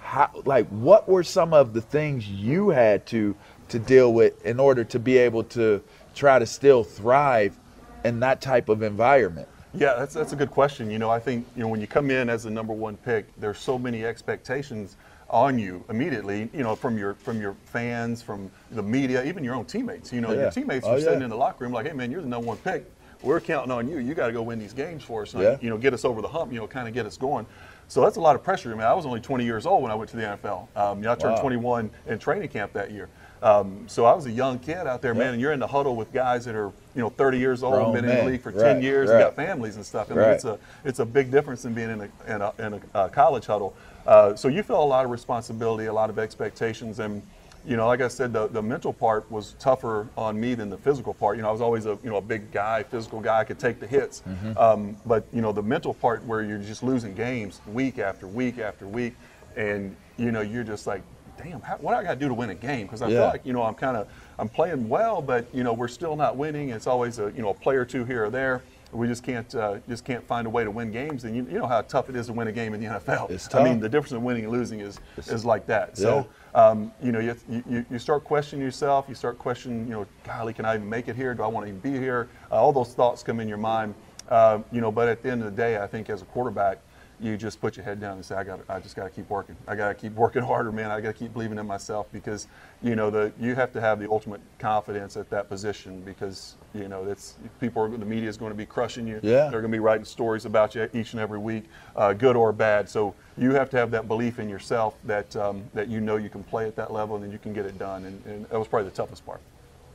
How, 0.00 0.30
like, 0.44 0.68
what 0.68 1.08
were 1.08 1.22
some 1.22 1.52
of 1.52 1.72
the 1.72 1.80
things 1.80 2.28
you 2.28 2.70
had 2.70 3.06
to 3.06 3.34
to 3.70 3.78
deal 3.78 4.12
with 4.12 4.44
in 4.46 4.60
order 4.60 4.84
to 4.84 4.98
be 4.98 5.18
able 5.18 5.44
to 5.44 5.82
try 6.14 6.38
to 6.38 6.46
still 6.46 6.84
thrive 6.84 7.58
in 8.04 8.20
that 8.20 8.40
type 8.40 8.68
of 8.68 8.82
environment? 8.82 9.48
Yeah, 9.74 9.94
that's 9.98 10.14
that's 10.14 10.32
a 10.32 10.36
good 10.36 10.50
question. 10.50 10.90
You 10.90 10.98
know, 10.98 11.10
I 11.10 11.18
think 11.18 11.46
you 11.56 11.62
know 11.62 11.68
when 11.68 11.80
you 11.80 11.86
come 11.86 12.10
in 12.10 12.28
as 12.28 12.44
the 12.44 12.50
number 12.50 12.72
one 12.72 12.96
pick, 12.96 13.26
there's 13.38 13.58
so 13.58 13.78
many 13.78 14.04
expectations 14.04 14.96
on 15.30 15.58
you 15.58 15.84
immediately, 15.88 16.50
you 16.52 16.62
know, 16.62 16.74
from 16.74 16.98
your 16.98 17.14
from 17.14 17.40
your 17.40 17.54
fans, 17.64 18.20
from 18.20 18.50
the 18.72 18.82
media, 18.82 19.24
even 19.24 19.44
your 19.44 19.54
own 19.54 19.64
teammates. 19.64 20.12
You 20.12 20.20
know, 20.20 20.32
yeah. 20.32 20.42
your 20.42 20.50
teammates 20.50 20.86
oh, 20.86 20.94
are 20.94 21.00
sitting 21.00 21.20
yeah. 21.20 21.24
in 21.24 21.30
the 21.30 21.36
locker 21.36 21.64
room 21.64 21.72
like, 21.72 21.86
hey 21.86 21.92
man, 21.92 22.10
you're 22.10 22.22
the 22.22 22.28
number 22.28 22.46
one 22.46 22.56
pick. 22.58 22.90
We're 23.22 23.40
counting 23.40 23.70
on 23.70 23.88
you. 23.88 23.98
You 23.98 24.14
got 24.14 24.28
to 24.28 24.32
go 24.32 24.42
win 24.42 24.58
these 24.58 24.72
games 24.72 25.02
for 25.02 25.22
us. 25.22 25.34
And, 25.34 25.42
yeah. 25.42 25.58
You 25.60 25.68
know, 25.68 25.76
get 25.76 25.92
us 25.92 26.06
over 26.06 26.22
the 26.22 26.28
hump. 26.28 26.52
You 26.52 26.58
know, 26.58 26.66
kind 26.66 26.88
of 26.88 26.94
get 26.94 27.06
us 27.06 27.16
going. 27.16 27.46
So 27.86 28.00
that's 28.02 28.16
a 28.16 28.20
lot 28.20 28.34
of 28.34 28.42
pressure. 28.42 28.70
I 28.70 28.74
mean, 28.74 28.84
I 28.84 28.94
was 28.94 29.04
only 29.04 29.20
20 29.20 29.44
years 29.44 29.66
old 29.66 29.82
when 29.82 29.90
I 29.90 29.94
went 29.94 30.10
to 30.10 30.16
the 30.16 30.22
NFL. 30.22 30.68
Um, 30.76 30.98
you 30.98 31.04
know, 31.04 31.12
I 31.12 31.16
turned 31.16 31.34
wow. 31.34 31.40
21 31.40 31.90
in 32.06 32.18
training 32.18 32.48
camp 32.48 32.72
that 32.72 32.92
year. 32.92 33.08
Um, 33.42 33.88
so 33.88 34.04
I 34.04 34.14
was 34.14 34.26
a 34.26 34.30
young 34.30 34.58
kid 34.58 34.86
out 34.86 35.00
there, 35.00 35.14
man, 35.14 35.32
and 35.32 35.40
you're 35.40 35.52
in 35.52 35.60
the 35.60 35.66
huddle 35.66 35.96
with 35.96 36.12
guys 36.12 36.44
that 36.44 36.54
are, 36.54 36.72
you 36.94 37.00
know, 37.00 37.08
30 37.08 37.38
years 37.38 37.62
old, 37.62 37.74
Grown 37.74 37.94
been 37.94 38.04
man. 38.04 38.18
in 38.18 38.24
the 38.24 38.30
league 38.32 38.42
for 38.42 38.50
right, 38.50 38.74
10 38.74 38.82
years, 38.82 39.08
right. 39.08 39.16
and 39.16 39.24
got 39.24 39.34
families 39.34 39.76
and 39.76 39.84
stuff. 39.84 40.10
I 40.10 40.14
mean, 40.14 40.24
right. 40.24 40.34
it's 40.34 40.44
a 40.44 40.58
it's 40.84 40.98
a 40.98 41.06
big 41.06 41.30
difference 41.30 41.64
in 41.64 41.72
being 41.72 41.90
in 41.90 42.00
a 42.02 42.34
in 42.34 42.42
a, 42.42 42.52
in 42.58 42.74
a 42.74 42.80
uh, 42.94 43.08
college 43.08 43.46
huddle. 43.46 43.74
Uh, 44.06 44.34
so 44.34 44.48
you 44.48 44.62
feel 44.62 44.82
a 44.82 44.84
lot 44.84 45.04
of 45.04 45.10
responsibility, 45.10 45.86
a 45.86 45.92
lot 45.92 46.10
of 46.10 46.18
expectations, 46.18 46.98
and 46.98 47.22
you 47.66 47.76
know, 47.76 47.86
like 47.86 48.00
I 48.00 48.08
said, 48.08 48.32
the, 48.32 48.48
the 48.48 48.62
mental 48.62 48.92
part 48.92 49.30
was 49.30 49.54
tougher 49.58 50.08
on 50.16 50.40
me 50.40 50.54
than 50.54 50.70
the 50.70 50.78
physical 50.78 51.12
part. 51.12 51.36
You 51.36 51.42
know, 51.42 51.50
I 51.50 51.52
was 51.52 51.60
always 51.60 51.84
a 51.84 51.98
you 52.02 52.10
know 52.10 52.16
a 52.16 52.22
big 52.22 52.50
guy, 52.52 52.82
physical 52.82 53.20
guy, 53.20 53.40
I 53.40 53.44
could 53.44 53.58
take 53.58 53.80
the 53.80 53.86
hits. 53.86 54.22
Mm-hmm. 54.26 54.56
Um, 54.56 54.96
but 55.04 55.26
you 55.32 55.42
know, 55.42 55.52
the 55.52 55.62
mental 55.62 55.92
part 55.92 56.24
where 56.24 56.42
you're 56.42 56.58
just 56.58 56.82
losing 56.82 57.14
games 57.14 57.60
week 57.66 57.98
after 57.98 58.26
week 58.26 58.58
after 58.58 58.86
week, 58.86 59.14
and 59.56 59.94
you 60.16 60.32
know, 60.32 60.40
you're 60.40 60.64
just 60.64 60.86
like, 60.86 61.02
damn, 61.36 61.60
how, 61.60 61.76
what 61.76 61.92
do 61.92 61.98
I 61.98 62.02
got 62.02 62.14
to 62.14 62.20
do 62.20 62.28
to 62.28 62.34
win 62.34 62.50
a 62.50 62.54
game? 62.54 62.86
Because 62.86 63.02
I 63.02 63.08
yeah. 63.08 63.18
feel 63.18 63.26
like 63.26 63.44
you 63.44 63.52
know 63.52 63.62
I'm 63.62 63.74
kind 63.74 63.96
of 63.96 64.08
I'm 64.38 64.48
playing 64.48 64.88
well, 64.88 65.20
but 65.20 65.46
you 65.54 65.62
know 65.62 65.74
we're 65.74 65.88
still 65.88 66.16
not 66.16 66.36
winning. 66.36 66.70
It's 66.70 66.86
always 66.86 67.18
a 67.18 67.30
you 67.36 67.42
know 67.42 67.50
a 67.50 67.54
player 67.54 67.82
or 67.82 67.86
two 67.86 68.04
here 68.04 68.24
or 68.24 68.30
there 68.30 68.62
we 68.92 69.06
just 69.06 69.22
can't 69.22 69.54
uh, 69.54 69.78
just 69.88 70.04
can't 70.04 70.26
find 70.26 70.46
a 70.46 70.50
way 70.50 70.64
to 70.64 70.70
win 70.70 70.90
games. 70.90 71.24
And 71.24 71.36
you, 71.36 71.46
you 71.50 71.58
know 71.58 71.66
how 71.66 71.80
tough 71.82 72.08
it 72.08 72.16
is 72.16 72.26
to 72.26 72.32
win 72.32 72.48
a 72.48 72.52
game 72.52 72.74
in 72.74 72.80
the 72.80 72.86
NFL. 72.86 73.30
It's 73.30 73.46
tough. 73.46 73.60
I 73.60 73.64
mean, 73.64 73.80
the 73.80 73.88
difference 73.88 74.12
in 74.12 74.22
winning 74.22 74.44
and 74.44 74.52
losing 74.52 74.80
is 74.80 74.98
is 75.28 75.44
like 75.44 75.66
that. 75.66 75.90
Yeah. 75.90 76.02
So 76.02 76.28
um, 76.54 76.92
you 77.02 77.12
know, 77.12 77.20
you, 77.20 77.36
you, 77.48 77.84
you 77.90 77.98
start 77.98 78.24
questioning 78.24 78.64
yourself. 78.64 79.06
You 79.08 79.14
start 79.14 79.38
questioning, 79.38 79.86
you 79.86 79.92
know, 79.92 80.06
golly, 80.24 80.52
can 80.52 80.64
I 80.64 80.74
even 80.74 80.88
make 80.88 81.08
it 81.08 81.16
here? 81.16 81.34
Do 81.34 81.42
I 81.42 81.46
want 81.46 81.66
to 81.66 81.68
even 81.68 81.80
be 81.80 81.98
here? 81.98 82.28
Uh, 82.50 82.56
all 82.56 82.72
those 82.72 82.92
thoughts 82.92 83.22
come 83.22 83.40
in 83.40 83.48
your 83.48 83.58
mind. 83.58 83.94
Uh, 84.28 84.60
you 84.70 84.80
know, 84.80 84.92
but 84.92 85.08
at 85.08 85.22
the 85.22 85.30
end 85.30 85.42
of 85.42 85.54
the 85.54 85.56
day, 85.56 85.78
I 85.78 85.86
think 85.86 86.08
as 86.10 86.22
a 86.22 86.24
quarterback, 86.26 86.78
you 87.20 87.36
just 87.36 87.60
put 87.60 87.76
your 87.76 87.84
head 87.84 88.00
down 88.00 88.14
and 88.14 88.24
say, 88.24 88.34
I 88.34 88.44
got, 88.44 88.60
I 88.68 88.80
just 88.80 88.96
got 88.96 89.04
to 89.04 89.10
keep 89.10 89.28
working. 89.28 89.56
I 89.68 89.74
got 89.74 89.88
to 89.88 89.94
keep 89.94 90.14
working 90.14 90.42
harder, 90.42 90.72
man. 90.72 90.90
I 90.90 91.00
got 91.00 91.08
to 91.08 91.18
keep 91.18 91.32
believing 91.32 91.58
in 91.58 91.66
myself 91.66 92.06
because, 92.12 92.46
you 92.82 92.96
know, 92.96 93.10
the 93.10 93.32
you 93.38 93.54
have 93.54 93.72
to 93.72 93.80
have 93.80 94.00
the 94.00 94.10
ultimate 94.10 94.40
confidence 94.58 95.16
at 95.16 95.28
that 95.30 95.48
position 95.48 96.00
because, 96.00 96.56
you 96.74 96.88
know, 96.88 97.04
that's 97.04 97.36
people 97.60 97.82
are 97.82 97.88
the 97.88 98.04
media 98.04 98.28
is 98.28 98.36
going 98.36 98.50
to 98.50 98.56
be 98.56 98.66
crushing 98.66 99.06
you. 99.06 99.20
Yeah. 99.22 99.50
They're 99.50 99.60
going 99.60 99.70
to 99.70 99.76
be 99.76 99.80
writing 99.80 100.04
stories 100.04 100.46
about 100.46 100.74
you 100.74 100.88
each 100.94 101.12
and 101.12 101.20
every 101.20 101.38
week, 101.38 101.64
uh, 101.94 102.12
good 102.14 102.36
or 102.36 102.52
bad. 102.52 102.88
So 102.88 103.14
you 103.36 103.52
have 103.52 103.68
to 103.70 103.76
have 103.76 103.90
that 103.90 104.08
belief 104.08 104.38
in 104.38 104.48
yourself 104.48 104.96
that 105.04 105.34
um, 105.36 105.64
that 105.74 105.88
you 105.88 106.00
know 106.00 106.16
you 106.16 106.30
can 106.30 106.42
play 106.42 106.66
at 106.66 106.76
that 106.76 106.92
level 106.92 107.16
and 107.16 107.24
then 107.24 107.32
you 107.32 107.38
can 107.38 107.52
get 107.52 107.66
it 107.66 107.78
done. 107.78 108.04
And, 108.04 108.24
and 108.26 108.48
that 108.48 108.58
was 108.58 108.68
probably 108.68 108.88
the 108.88 108.96
toughest 108.96 109.26
part. 109.26 109.40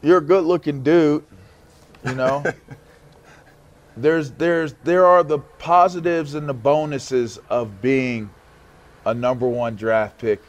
You're 0.02 0.20
a 0.20 0.22
good-looking 0.22 0.84
dude, 0.84 1.24
you 2.06 2.14
know. 2.14 2.44
there's 3.98 4.32
there's 4.32 4.74
there 4.84 5.06
are 5.06 5.24
the 5.24 5.40
positives 5.40 6.36
and 6.36 6.48
the 6.48 6.54
bonuses 6.54 7.40
of 7.50 7.82
being 7.82 8.30
a 9.06 9.14
number 9.14 9.48
one 9.48 9.76
draft 9.76 10.18
pick, 10.18 10.42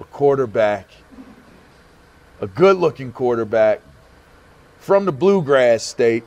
a 0.00 0.04
quarterback, 0.04 0.88
a 2.40 2.46
good 2.46 2.76
looking 2.76 3.12
quarterback 3.12 3.80
from 4.78 5.04
the 5.04 5.12
bluegrass 5.12 5.82
state. 5.82 6.24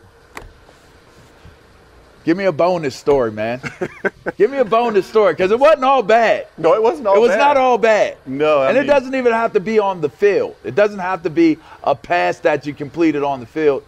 Give 2.25 2.37
me 2.37 2.45
a 2.45 2.51
bonus 2.51 2.95
story, 2.95 3.31
man. 3.31 3.61
Give 4.37 4.51
me 4.51 4.57
a 4.57 4.65
bonus 4.65 5.07
story 5.07 5.33
because 5.33 5.51
it 5.51 5.59
wasn't 5.59 5.85
all 5.85 6.03
bad. 6.03 6.47
No, 6.57 6.75
it 6.75 6.83
wasn't 6.83 7.07
all 7.07 7.15
bad. 7.15 7.17
it 7.17 7.21
was 7.21 7.29
bad. 7.31 7.37
not 7.37 7.57
all 7.57 7.77
bad. 7.77 8.17
No, 8.25 8.59
I 8.59 8.69
and 8.69 8.77
it 8.77 8.83
doesn't 8.83 9.15
even 9.15 9.31
have 9.31 9.53
to 9.53 9.59
be 9.59 9.79
on 9.79 10.01
the 10.01 10.09
field. 10.09 10.55
It 10.63 10.75
doesn't 10.75 10.99
have 10.99 11.23
to 11.23 11.29
be 11.29 11.57
a 11.83 11.95
pass 11.95 12.39
that 12.39 12.65
you 12.65 12.73
completed 12.73 13.23
on 13.23 13.39
the 13.39 13.45
field. 13.45 13.83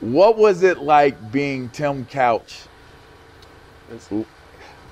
What 0.00 0.36
was 0.36 0.62
it 0.62 0.78
like 0.78 1.32
being 1.32 1.68
Tim 1.70 2.04
Couch? 2.06 2.62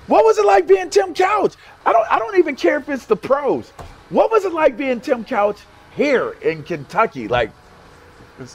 What 0.07 0.25
was 0.25 0.37
it 0.37 0.45
like 0.45 0.67
being 0.67 0.89
Tim 0.89 1.13
Couch? 1.13 1.55
I 1.85 1.93
don't 1.93 2.11
I 2.11 2.19
don't 2.19 2.37
even 2.37 2.55
care 2.55 2.77
if 2.77 2.89
it's 2.89 3.05
the 3.05 3.15
pros. 3.15 3.69
What 4.09 4.31
was 4.31 4.45
it 4.45 4.53
like 4.53 4.77
being 4.77 4.99
Tim 4.99 5.23
Couch 5.23 5.59
here 5.95 6.31
in 6.41 6.63
Kentucky? 6.63 7.27
Like 7.27 7.51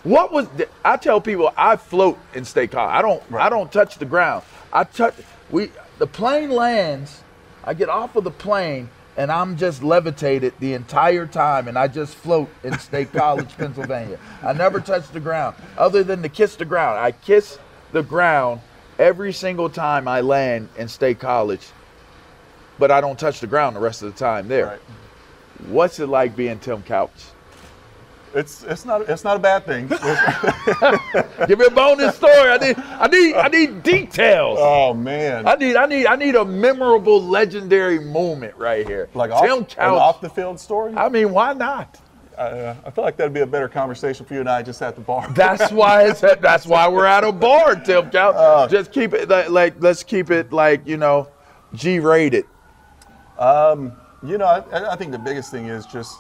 what 0.05 0.33
was 0.33 0.49
the, 0.51 0.69
I 0.85 0.97
tell 0.97 1.21
people 1.21 1.53
I 1.57 1.77
float 1.77 2.19
in 2.35 2.45
state 2.45 2.71
college. 2.71 2.93
I 2.93 3.03
don't 3.03 3.23
I 3.33 3.49
don't 3.49 3.73
touch 3.73 3.99
the 3.99 4.05
ground. 4.05 4.45
I 4.73 4.85
touch 4.85 5.15
we 5.51 5.71
the 5.99 6.07
plane 6.07 6.51
lands, 6.51 7.23
I 7.65 7.75
get 7.75 7.89
off 7.89 8.15
of 8.17 8.25
the 8.25 8.31
plane 8.31 8.91
and 9.17 9.31
I'm 9.31 9.57
just 9.57 9.83
levitated 9.83 10.55
the 10.59 10.75
entire 10.75 11.27
time 11.27 11.69
and 11.69 11.79
I 11.79 11.89
just 11.89 12.15
float 12.15 12.49
in 12.65 12.79
State 12.79 13.13
College, 13.13 13.57
Pennsylvania. 13.57 14.19
I 14.43 14.53
never 14.53 14.81
touch 14.81 15.09
the 15.11 15.21
ground 15.21 15.57
other 15.77 16.03
than 16.03 16.23
to 16.23 16.29
kiss 16.29 16.57
the 16.57 16.65
ground. 16.65 16.99
I 16.99 17.13
kiss 17.13 17.59
the 17.93 18.03
ground 18.03 18.61
every 18.99 19.33
single 19.33 19.69
time 19.69 20.09
I 20.09 20.21
land 20.21 20.69
in 20.79 20.89
State 20.89 21.19
College, 21.19 21.67
but 22.79 22.91
I 22.91 23.01
don't 23.01 23.19
touch 23.19 23.41
the 23.41 23.47
ground 23.47 23.77
the 23.77 23.81
rest 23.81 24.03
of 24.03 24.13
the 24.13 24.19
time 24.19 24.49
there. 24.49 24.67
Right. 24.67 24.81
What's 25.69 26.01
it 26.01 26.09
like 26.09 26.35
being 26.35 26.59
Tim 26.59 26.83
Couch? 26.83 27.11
It's 28.35 28.63
it's 28.65 28.85
not 28.85 29.03
it's 29.09 29.25
not 29.25 29.37
a 29.37 29.39
bad 29.39 29.67
thing. 29.67 29.87
Give 31.49 31.59
me 31.59 31.67
a 31.67 31.71
bonus 31.71 32.17
story. 32.17 32.33
I 32.33 32.59
need 32.59 32.77
I 32.79 33.07
need 33.09 33.35
I 33.35 33.49
need 33.49 33.83
details. 33.83 34.59
oh 34.61 34.95
man. 34.95 35.47
I 35.47 35.55
need 35.57 35.77
I 35.77 35.87
need 35.87 36.07
I 36.07 36.17
need 36.17 36.35
a 36.35 36.45
memorable 36.45 37.23
legendary 37.23 37.99
moment 37.99 38.57
right 38.57 38.87
here. 38.87 39.09
like 39.15 39.31
Tim 39.31 39.39
off, 39.39 39.59
an 39.59 39.65
Couch. 39.67 39.77
off 39.79 40.21
the 40.21 40.31
field 40.31 40.59
story. 40.59 40.95
I 40.97 41.09
mean, 41.09 41.33
why 41.33 41.53
not? 41.53 42.01
uh, 42.39 42.75
I 42.85 42.91
feel 42.91 43.05
like 43.05 43.17
that'd 43.17 43.35
be 43.35 43.41
a 43.41 43.47
better 43.47 43.69
conversation 43.69 44.25
for 44.25 44.35
you 44.35 44.41
and 44.41 44.49
I 44.49 44.63
just 44.63 44.81
at 44.83 44.95
the 44.95 45.03
bar. 45.03 45.29
That's 45.35 45.71
why 45.71 46.09
it's 46.09 46.21
that's 46.21 46.67
why 46.67 46.89
we're 46.89 47.05
at 47.07 47.25
a 47.25 47.33
bar, 47.33 47.77
Tim 47.77 48.11
Couch. 48.11 48.35
Uh, 48.37 48.67
Just 48.69 48.93
keep 48.93 49.13
it 49.15 49.29
like, 49.29 49.51
like 49.51 49.75
let's 49.81 50.03
keep 50.03 50.31
it 50.31 50.53
like 50.53 50.87
you 50.87 50.97
know, 50.97 51.29
G 51.75 51.99
rated. 51.99 52.47
You 54.25 54.39
know, 54.39 54.47
I, 54.47 54.93
I 54.93 54.97
think 54.97 55.11
the 55.13 55.19
biggest 55.19 55.51
thing 55.51 55.67
is 55.67 55.85
just 55.87 56.17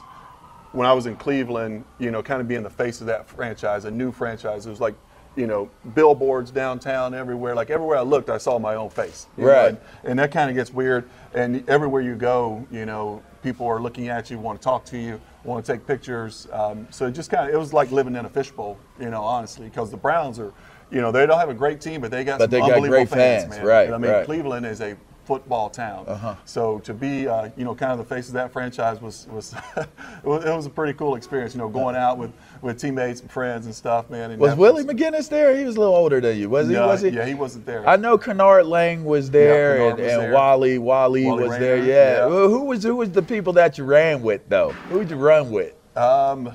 when 0.73 0.87
I 0.87 0.93
was 0.93 1.07
in 1.07 1.17
Cleveland, 1.17 1.85
you 1.99 2.11
know, 2.11 2.23
kind 2.23 2.41
of 2.41 2.49
being 2.49 2.63
the 2.63 2.71
face 2.71 3.01
of 3.01 3.07
that 3.07 3.29
franchise, 3.29 3.85
a 3.85 3.91
new 3.91 4.11
franchise. 4.13 4.67
It 4.67 4.71
was 4.71 4.81
like, 4.81 4.95
you 5.37 5.47
know, 5.47 5.71
billboards 5.95 6.51
downtown 6.51 7.15
everywhere. 7.15 7.55
Like 7.55 7.71
everywhere 7.71 7.99
I 7.99 8.03
looked, 8.03 8.29
I 8.31 8.39
saw 8.39 8.59
my 8.59 8.75
own 8.75 8.91
face. 8.91 9.27
Right. 9.37 9.69
and, 9.69 9.79
and 10.05 10.19
that 10.19 10.31
kind 10.33 10.51
of 10.51 10.57
gets 10.57 10.73
weird. 10.73 11.09
And 11.35 11.69
everywhere 11.69 12.03
you 12.03 12.15
go, 12.15 12.67
you 12.71 12.85
know, 12.87 13.23
people 13.43 13.67
are 13.67 13.81
looking 13.81 14.09
at 14.09 14.31
you, 14.31 14.39
want 14.39 14.61
to 14.61 14.65
talk 14.65 14.85
to 14.87 14.99
you, 14.99 15.21
want 15.45 15.65
to 15.65 15.73
take 15.73 15.87
pictures. 15.87 16.49
Um, 16.53 16.87
so 16.91 17.07
it 17.07 17.13
just 17.13 17.31
kind 17.31 17.49
of, 17.49 17.55
it 17.55 17.59
was 17.59 17.73
like 17.73 17.91
living 17.91 18.15
in 18.17 18.25
a 18.25 18.29
fishbowl, 18.29 18.79
you 19.01 19.11
know, 19.11 19.23
honestly, 19.23 19.69
because 19.69 19.91
the 19.91 19.97
Browns 19.97 20.39
are, 20.39 20.53
you 20.91 21.01
know, 21.01 21.11
they 21.11 21.25
don't 21.27 21.39
have 21.39 21.49
a 21.49 21.55
great 21.55 21.81
team, 21.81 22.03
but 22.03 22.11
they 22.11 22.25
got 22.25 22.39
But 22.39 22.45
some 22.45 22.51
they 22.51 22.59
got 22.61 22.73
unbelievable 22.73 23.07
great 23.07 23.09
fans, 23.09 23.51
man. 23.51 23.65
right, 23.65 23.87
And 23.87 23.95
I 23.95 23.99
mean, 23.99 24.11
right. 24.11 24.27
Cleveland 24.27 24.67
is 24.67 24.81
a 24.83 24.97
football 25.25 25.71
town. 25.71 26.05
Uh-huh. 26.07 26.35
So 26.45 26.79
to 26.81 26.93
be, 26.95 27.29
uh, 27.29 27.51
you 27.57 27.65
know, 27.65 27.75
kind 27.75 27.93
of 27.93 27.99
the 27.99 28.05
face 28.05 28.29
of 28.29 28.35
that 28.35 28.53
franchise 28.53 29.01
was 29.01 29.27
was 29.31 29.55
it 29.77 29.87
was 30.25 30.67
a 30.67 30.71
pretty 30.71 30.93
cool 30.95 31.15
experience. 31.15 31.55
You 31.55 31.61
know, 31.61 31.69
going 31.69 31.97
out 31.97 32.19
with, 32.19 32.33
with 32.61 32.81
teammates 32.81 33.21
and 33.21 33.31
friends 33.31 33.67
and 33.67 33.75
stuff, 33.75 34.11
man. 34.11 34.31
And 34.33 34.41
Was 34.41 34.55
Willie 34.55 34.85
McGinest 34.85 35.29
there? 35.29 35.57
He 35.57 35.65
was 35.65 35.77
a 35.77 35.81
little 35.81 35.95
older 35.95 36.21
than 36.21 36.39
you, 36.39 36.49
was 36.49 36.69
he? 36.69 36.75
No, 36.75 36.87
was 36.89 37.03
he? 37.03 37.11
yeah, 37.11 37.27
he 37.27 37.35
wasn't 37.35 37.67
there. 37.67 37.89
I 37.89 37.97
know 37.97 38.19
Kenard 38.19 38.67
Lang 38.67 39.05
was 39.05 39.31
there, 39.31 39.79
Kenard 39.79 39.91
and, 39.91 39.99
was 39.99 40.13
and 40.13 40.23
there. 40.23 40.33
Wally 40.33 40.79
Wally, 40.79 41.25
Wally 41.27 41.49
was 41.49 41.59
there. 41.59 41.79
Yeah. 41.79 41.85
yeah. 41.85 42.27
Well, 42.27 42.49
who 42.49 42.65
was 42.65 42.83
who 42.83 42.97
was 42.97 43.11
the 43.11 43.23
people 43.23 43.53
that 43.55 43.79
you 43.79 43.85
ran 43.85 44.23
with 44.23 44.49
though? 44.49 44.71
Who 44.71 44.99
would 44.99 45.11
you 45.11 45.17
run 45.17 45.51
with? 45.51 45.75
Um, 45.97 46.51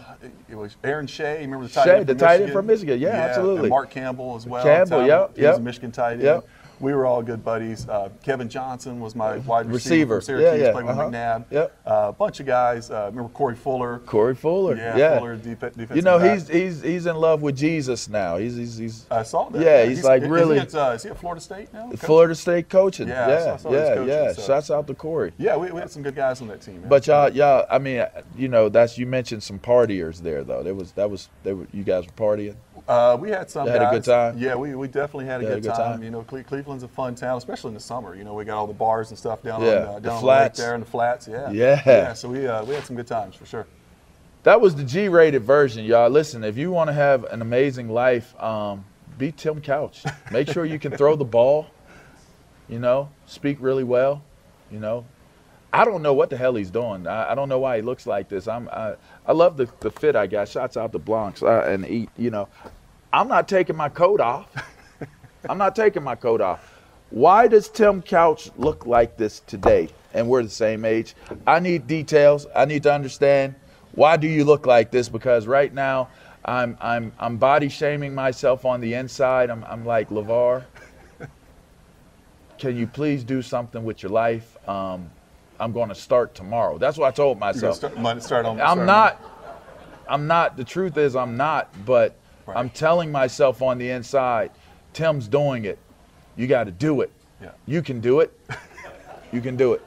it 0.49 0.55
was 0.55 0.77
Aaron 0.83 1.05
Shea. 1.05 1.41
Remember 1.41 1.67
the 1.67 1.73
tight 1.73 1.83
Shea, 1.85 1.97
end 1.97 2.07
the 2.07 2.13
from 2.13 2.19
tight 2.19 2.33
end 2.33 2.41
Michigan? 2.41 2.53
from 2.53 2.65
Michigan. 2.65 2.99
Yeah, 2.99 3.09
absolutely. 3.09 3.59
And 3.61 3.69
Mark 3.69 3.91
Campbell 3.91 4.35
as 4.35 4.47
well. 4.47 4.63
Campbell, 4.63 4.99
Tom- 4.99 5.07
yep, 5.07 5.37
He 5.37 5.45
was 5.45 5.57
a 5.57 5.61
Michigan 5.61 5.91
tight 5.91 6.13
end. 6.13 6.21
Yep. 6.23 6.47
We 6.79 6.93
were 6.93 7.05
all 7.05 7.21
good 7.23 7.43
buddies. 7.43 7.87
Uh, 7.89 8.09
Kevin 8.23 8.49
Johnson 8.49 8.99
was 8.99 9.15
my 9.15 9.37
wide 9.37 9.65
Receiver. 9.65 10.15
receiver, 10.15 10.15
from 10.21 10.25
Syracuse. 10.25 10.59
Yeah, 10.61 10.65
yeah, 10.67 10.71
Played 10.73 10.85
with 10.85 10.97
uh-huh. 10.97 11.09
McNabb. 11.09 11.45
Yep. 11.49 11.77
Uh, 11.85 12.05
a 12.09 12.13
bunch 12.13 12.39
of 12.39 12.45
guys. 12.45 12.91
Uh, 12.91 13.07
remember 13.09 13.29
Corey 13.29 13.55
Fuller. 13.55 13.99
Corey 14.05 14.35
Fuller. 14.35 14.75
Yeah, 14.75 14.95
Yeah. 14.97 15.17
Fuller, 15.17 15.35
def- 15.37 15.59
defensive 15.59 15.95
You 15.95 16.01
know, 16.03 16.19
back. 16.19 16.33
he's 16.39 16.47
he's 16.47 16.81
he's 16.81 17.05
in 17.07 17.15
love 17.15 17.41
with 17.41 17.57
Jesus 17.57 18.07
now. 18.07 18.37
He's 18.37 18.55
he's, 18.55 18.77
he's 18.77 19.05
I 19.09 19.23
saw 19.23 19.49
that. 19.49 19.61
Yeah, 19.61 19.85
he's 19.85 20.03
like 20.03 20.21
is 20.23 20.29
really- 20.29 20.55
He 20.55 20.61
at, 20.61 20.75
uh, 20.75 20.91
is 20.95 21.03
he 21.03 21.09
at 21.09 21.17
Florida 21.19 21.41
State 21.41 21.73
now? 21.73 21.89
Coach? 21.89 21.99
Florida 21.99 22.35
State 22.35 22.69
coaching. 22.69 23.07
Yeah, 23.07 23.25
I 23.25 23.29
Yeah, 23.29 23.39
saw- 23.43 23.53
I 23.53 23.57
saw 23.57 23.71
yeah, 23.71 23.93
coaching, 23.95 24.07
yeah. 24.09 24.31
so- 24.33 24.41
Shouts 24.43 24.71
out 24.71 24.87
to 24.87 24.93
Corey. 24.93 25.33
Yeah, 25.37 25.57
we, 25.57 25.71
we 25.71 25.79
had 25.79 25.89
some 25.89 26.03
good 26.03 26.15
guys 26.15 26.41
on 26.41 26.47
that 26.49 26.61
team. 26.61 26.81
man. 26.81 26.89
But 26.89 27.07
y'all, 27.07 27.29
y'all, 27.31 27.65
I 27.69 27.79
mean, 27.79 28.05
you 28.35 28.47
know, 28.49 28.69
that's 28.69 28.97
you 28.97 29.05
mentioned 29.07 29.41
some 29.43 29.57
partiers 29.59 30.21
there 30.21 30.43
though. 30.43 30.61
There 30.63 30.75
was 30.75 30.91
that 30.93 31.09
was 31.09 31.29
they 31.43 31.53
were 31.53 31.67
you 31.73 31.83
guys 31.83 32.05
were 32.05 32.11
partying. 32.13 32.55
Uh, 32.87 33.17
we 33.19 33.29
had 33.29 33.49
some. 33.49 33.67
Had 33.67 33.81
a 33.81 33.89
good 33.91 34.03
guys. 34.03 34.05
time? 34.05 34.37
Yeah, 34.37 34.55
we, 34.55 34.73
we 34.75 34.87
definitely 34.87 35.25
had 35.25 35.41
a, 35.41 35.43
You 35.43 35.49
had 35.49 35.61
good, 35.61 35.71
a 35.71 35.73
good 35.73 35.75
time. 35.77 35.91
time? 35.93 36.03
You 36.03 36.09
know, 36.09 36.23
Cle- 36.23 36.43
Cleveland's 36.43 36.83
a 36.83 36.87
fun 36.87 37.15
town, 37.15 37.37
especially 37.37 37.69
in 37.69 37.73
the 37.73 37.79
summer. 37.79 38.15
You 38.15 38.23
know, 38.23 38.33
we 38.33 38.45
got 38.45 38.57
all 38.57 38.67
the 38.67 38.73
bars 38.73 39.09
and 39.09 39.17
stuff 39.17 39.43
down 39.43 39.61
Yeah, 39.61 39.67
on 39.67 39.73
uh, 39.73 39.81
down 39.81 39.95
on 39.95 40.01
the 40.01 40.09
lake 40.11 40.21
flats. 40.21 40.59
there 40.59 40.73
in 40.75 40.79
the 40.79 40.85
flats. 40.85 41.27
Yeah. 41.27 41.51
Yeah. 41.51 41.81
Yeah. 41.85 42.13
So 42.13 42.29
we 42.29 42.47
uh, 42.47 42.63
we 42.65 42.73
had 42.75 42.85
some 42.85 42.95
good 42.95 43.07
times 43.07 43.35
for 43.35 43.45
sure. 43.45 43.67
That 44.43 44.61
was 44.61 44.75
the 44.75 44.83
G-rated 44.83 45.43
version, 45.43 45.83
y'all. 45.83 46.09
Listen, 46.09 46.43
if 46.45 46.57
you 46.57 46.71
want 46.71 46.87
to 46.89 46.93
have 46.93 47.25
an 47.25 47.41
amazing 47.41 47.89
life, 47.89 48.33
um, 48.41 48.85
be 49.17 49.33
Tim 49.33 49.59
Couch. 49.59 50.05
Make 50.31 50.49
sure 50.49 50.63
you 50.63 50.79
can 50.79 50.95
throw 50.95 51.17
the 51.17 51.25
ball. 51.25 51.67
You 52.69 52.79
know, 52.79 53.09
speak 53.25 53.57
really 53.59 53.83
well. 53.83 54.21
You 54.71 54.79
know, 54.79 55.05
I 55.73 55.83
don't 55.85 56.01
know 56.01 56.13
what 56.13 56.29
the 56.29 56.37
hell 56.37 56.55
he's 56.55 56.69
doing. 56.71 57.07
I, 57.07 57.31
I 57.31 57.35
don't 57.35 57.49
know 57.49 57.59
why 57.59 57.77
he 57.77 57.81
looks 57.81 58.05
like 58.07 58.29
this. 58.29 58.47
I'm 58.47 58.69
I, 58.69 58.95
I 59.25 59.31
love 59.33 59.57
the, 59.57 59.67
the 59.81 59.91
fit 59.91 60.15
I 60.15 60.27
got. 60.27 60.47
Shots 60.47 60.77
out 60.77 60.91
the 60.93 60.99
Bronx 60.99 61.41
uh, 61.43 61.65
and 61.67 61.85
eat. 61.85 62.09
You 62.17 62.29
know, 62.29 62.47
I'm 63.13 63.27
not 63.27 63.47
taking 63.47 63.75
my 63.75 63.89
coat 63.89 64.19
off. 64.19 64.47
I'm 65.49 65.57
not 65.57 65.75
taking 65.75 66.03
my 66.03 66.15
coat 66.15 66.41
off. 66.41 66.73
Why 67.09 67.47
does 67.47 67.69
Tim 67.69 68.01
Couch 68.01 68.49
look 68.57 68.85
like 68.85 69.17
this 69.17 69.39
today? 69.41 69.89
And 70.13 70.27
we're 70.27 70.43
the 70.43 70.49
same 70.49 70.83
age. 70.83 71.15
I 71.45 71.59
need 71.59 71.87
details. 71.87 72.47
I 72.55 72.65
need 72.65 72.83
to 72.83 72.93
understand 72.93 73.55
why 73.93 74.17
do 74.17 74.27
you 74.27 74.43
look 74.43 74.65
like 74.65 74.91
this? 74.91 75.09
Because 75.09 75.47
right 75.47 75.73
now 75.73 76.09
I'm 76.45 76.77
I'm 76.81 77.11
I'm 77.19 77.37
body 77.37 77.69
shaming 77.69 78.13
myself 78.13 78.65
on 78.65 78.81
the 78.81 78.93
inside. 78.93 79.49
I'm 79.49 79.63
I'm 79.65 79.85
like 79.85 80.09
LaVar. 80.09 80.65
Can 82.57 82.75
you 82.75 82.87
please 82.87 83.23
do 83.23 83.41
something 83.41 83.83
with 83.83 84.01
your 84.01 84.11
life? 84.11 84.57
Um, 84.67 85.09
I'm 85.59 85.71
going 85.71 85.89
to 85.89 85.95
start 85.95 86.35
tomorrow. 86.35 86.77
That's 86.77 86.97
what 86.97 87.07
I 87.07 87.11
told 87.11 87.39
myself. 87.39 87.75
start, 87.77 87.93
start 87.93 88.05
on. 88.05 88.21
start 88.21 88.45
I'm 88.45 88.79
on- 88.79 88.85
not. 88.85 89.21
I'm 90.09 90.27
not. 90.27 90.57
The 90.57 90.63
truth 90.63 90.97
is, 90.97 91.15
I'm 91.15 91.37
not. 91.37 91.69
But 91.85 92.15
Right. 92.47 92.57
I'm 92.57 92.69
telling 92.69 93.11
myself 93.11 93.61
on 93.61 93.77
the 93.77 93.89
inside, 93.89 94.51
Tim's 94.93 95.27
doing 95.27 95.65
it. 95.65 95.77
You 96.37 96.47
got 96.47 96.63
to 96.63 96.71
do 96.71 97.01
it. 97.01 97.11
Yeah. 97.41 97.51
You 97.65 97.81
can 97.81 97.99
do 97.99 98.21
it. 98.21 98.37
you 99.31 99.41
can 99.41 99.57
do 99.57 99.73
it. 99.73 99.81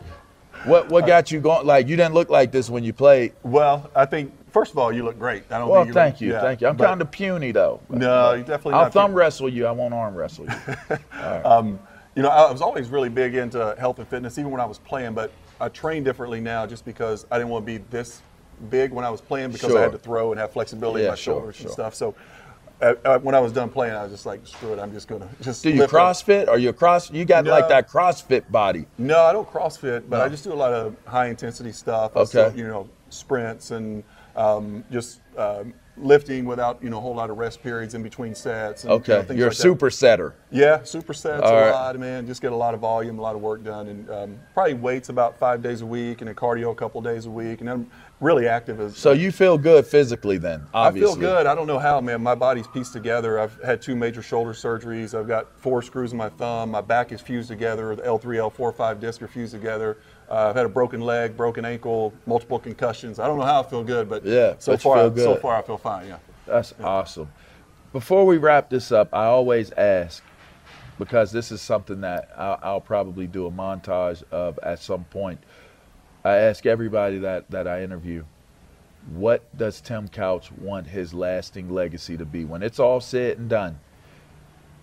What 0.65 0.91
What 0.91 1.07
got 1.07 1.31
you 1.31 1.41
going? 1.41 1.67
Like 1.67 1.89
you 1.89 1.97
didn't 1.97 2.13
look 2.15 2.29
like 2.29 2.53
this 2.53 2.69
when 2.69 2.85
you 2.85 2.93
played. 2.93 3.33
Well, 3.43 3.91
I 3.97 4.05
think 4.05 4.33
first 4.53 4.73
of 4.73 4.79
all, 4.79 4.93
you 4.93 5.05
look 5.05 5.19
great. 5.19 5.45
I 5.51 5.59
don't 5.59 5.69
Well, 5.71 5.81
think 5.81 5.89
you 5.89 5.95
thank 5.95 6.15
look, 6.17 6.21
you, 6.21 6.33
yeah, 6.33 6.41
thank 6.43 6.61
you. 6.61 6.69
I'm 6.69 6.77
kind 6.77 7.01
of 7.01 7.11
puny 7.11 7.51
though. 7.51 7.81
No, 7.89 8.35
you 8.35 8.41
definitely. 8.45 8.75
I'll 8.75 8.91
thumb 8.91 9.13
too- 9.13 9.17
wrestle 9.17 9.49
you. 9.49 9.67
I 9.67 9.71
won't 9.71 9.95
arm 9.95 10.15
wrestle 10.15 10.47
you. 10.47 10.99
Um, 11.45 11.79
you 12.15 12.23
know, 12.23 12.29
I 12.29 12.51
was 12.53 12.61
always 12.61 12.89
really 12.91 13.09
big 13.09 13.37
into 13.37 13.75
health 13.79 14.01
and 14.01 14.07
fitness, 14.09 14.37
even 14.37 14.51
when 14.51 14.61
I 14.61 14.67
was 14.67 14.79
playing. 14.79 15.15
But 15.15 15.33
I 15.61 15.69
train 15.71 16.05
differently 16.05 16.41
now, 16.41 16.67
just 16.67 16.85
because 16.85 17.25
I 17.31 17.39
didn't 17.39 17.51
want 17.51 17.65
to 17.65 17.79
be 17.79 17.85
this 17.91 18.21
big 18.69 18.91
when 18.93 19.05
I 19.05 19.11
was 19.11 19.21
playing, 19.23 19.53
because 19.53 19.75
I 19.75 19.81
had 19.81 19.93
to 19.93 19.99
throw 19.99 20.33
and 20.33 20.41
have 20.41 20.53
flexibility 20.53 21.01
Yeah, 21.05 21.07
in 21.07 21.13
my 21.13 21.17
sure, 21.17 21.35
shoulders 21.37 21.57
sure. 21.57 21.67
and 21.67 21.73
stuff. 21.73 21.95
So. 21.95 22.15
Uh, 22.83 23.19
when 23.19 23.35
I 23.35 23.41
was 23.41 23.53
done 23.53 23.69
playing, 23.69 23.95
I 23.95 24.03
was 24.03 24.13
just 24.13 24.27
like, 24.27 24.47
"Screw 24.47 24.73
it! 24.73 24.79
I'm 24.79 24.93
just 24.93 25.07
gonna 25.09 25.29
just." 25.41 25.63
Do 25.63 25.71
you 25.71 25.81
lift 25.81 25.93
up. 25.93 26.01
CrossFit? 26.01 26.49
Are 26.49 26.59
you 26.59 26.71
a 26.71 26.73
cross? 26.73 27.11
You 27.11 27.25
got 27.25 27.45
like 27.45 27.69
that 27.69 27.89
CrossFit 27.89 28.51
body. 28.51 28.87
No, 28.99 29.21
I 29.23 29.33
don't 29.33 29.49
CrossFit, 29.51 30.05
but 30.09 30.19
No. 30.19 30.25
I 30.25 30.29
just 30.29 30.45
do 30.45 30.53
a 30.53 30.55
lot 30.55 30.73
of 30.73 30.97
high 31.07 31.27
intensity 31.29 31.73
stuff. 31.73 32.17
Okay. 32.17 32.25
still, 32.27 32.57
you 32.57 32.67
know, 32.67 32.89
sprints 33.11 33.71
and 33.71 34.03
um, 34.37 34.85
just 34.91 35.21
um, 35.37 35.75
lifting 35.97 36.45
without 36.45 36.83
you 36.83 36.89
know 36.91 36.99
a 36.99 37.01
whole 37.01 37.15
lot 37.15 37.31
of 37.31 37.37
rest 37.39 37.63
periods 37.63 37.95
in 37.95 38.03
between 38.03 38.35
sets. 38.35 38.85
And, 38.85 38.91
you 38.91 38.97
Okay, 38.97 39.13
know, 39.13 39.23
things 39.23 39.39
you're 39.39 39.49
a 39.49 39.51
like 39.51 39.57
that. 39.57 39.63
super 39.63 39.91
setter. 39.91 40.35
Yeah, 40.51 40.79
supersets 40.79 41.43
All 41.43 41.57
a 41.57 41.61
right. 41.63 41.71
lot, 41.71 41.99
man. 41.99 42.27
Just 42.27 42.41
get 42.43 42.53
a 42.53 42.57
lot 42.57 42.75
of 42.75 42.81
volume, 42.81 43.19
a 43.19 43.23
lot 43.23 43.35
of 43.37 43.43
work 43.43 43.63
done, 43.63 43.89
and 43.89 44.11
um, 44.11 44.39
probably 44.55 44.75
weights 44.75 45.09
about 45.09 45.39
five 45.39 45.63
days 45.63 45.81
a 45.83 45.87
week, 45.87 46.21
and 46.21 46.29
then 46.29 46.35
cardio 46.35 46.73
a 46.73 46.75
couple 46.75 47.01
days 47.01 47.27
a 47.27 47.31
week, 47.31 47.61
and 47.61 47.69
then 47.69 47.91
really 48.21 48.47
active 48.47 48.81
as. 48.81 48.97
So 48.97 49.13
you 49.13 49.33
feel 49.33 49.57
good 49.59 49.87
physically 49.87 50.39
then? 50.39 50.63
Obviously. 50.75 51.11
I 51.11 51.15
feel 51.15 51.21
good. 51.21 51.47
I 51.47 51.55
don't 51.55 51.67
know 51.67 51.79
how, 51.79 52.01
man. 52.01 52.23
My 52.23 52.35
body's 52.35 52.67
pieced 52.67 52.93
together. 52.93 53.39
I've 53.39 53.59
had 53.63 53.81
two 53.81 53.97
major 53.97 54.23
shoulder 54.23 54.53
surgeries. 54.53 55.19
I've 55.19 55.29
got 55.29 55.49
four 55.59 55.81
screws 55.83 56.13
in 56.13 56.19
my 56.19 56.29
thumb. 56.31 56.71
My 56.71 56.81
back 56.83 57.13
is 57.13 57.21
fused 57.21 57.49
together. 57.49 57.95
The 57.97 58.03
L3, 58.03 58.51
L4, 58.51 58.75
5 58.75 59.01
discs 59.01 59.23
are 59.23 59.29
fused 59.29 59.53
together. 59.55 59.97
Uh, 60.31 60.49
I've 60.51 60.55
had 60.57 60.65
a 60.67 60.69
broken 60.69 61.01
leg, 61.01 61.37
broken 61.37 61.65
ankle, 61.65 62.13
multiple 62.27 62.59
concussions. 62.59 63.19
I 63.19 63.27
don't 63.27 63.39
know 63.39 63.45
how 63.45 63.61
I 63.61 63.63
feel 63.65 63.83
good, 63.83 64.09
but 64.09 64.25
Yeah, 64.25 64.55
so 64.59 64.73
but 64.73 64.83
far, 64.83 64.99
I- 64.99 65.15
so 65.17 65.37
far 65.37 65.57
I 65.57 65.63
feel 65.63 65.79
fine. 65.79 66.07
Yeah. 66.07 66.19
That's 66.47 66.73
awesome. 66.83 67.31
Before 67.93 68.25
we 68.25 68.39
wrap 68.39 68.71
this 68.71 68.93
up, 68.93 69.09
I 69.13 69.25
always 69.25 69.73
ask, 69.73 70.23
because 70.99 71.33
this 71.33 71.51
is 71.51 71.61
something 71.61 72.01
that 72.03 72.29
I'll, 72.37 72.59
I'll 72.63 72.81
probably 72.81 73.27
do 73.27 73.47
a 73.47 73.51
montage 73.51 74.23
of 74.31 74.59
at 74.63 74.79
some 74.79 75.05
point. 75.05 75.41
I 76.25 76.37
ask 76.37 76.67
everybody 76.67 77.19
that, 77.19 77.51
that 77.51 77.67
I 77.67 77.83
interview, 77.83 78.25
what 79.15 79.43
does 79.57 79.81
Tim 79.81 80.07
Couch 80.09 80.53
want 80.53 80.87
his 80.87 81.13
lasting 81.15 81.71
legacy 81.71 82.17
to 82.17 82.25
be? 82.25 82.45
When 82.45 82.63
it's 82.63 82.79
all 82.79 83.01
said 83.01 83.39
and 83.39 83.49
done, 83.49 83.81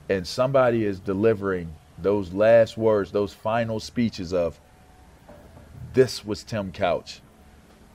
and 0.09 0.25
somebody 0.27 0.83
is 0.83 0.99
delivering 0.99 1.73
those 1.99 2.33
last 2.33 2.77
words, 2.77 3.11
those 3.11 3.33
final 3.33 3.79
speeches 3.79 4.33
of, 4.33 4.59
this 5.97 6.23
was 6.23 6.43
Tim 6.43 6.71
Couch, 6.71 7.21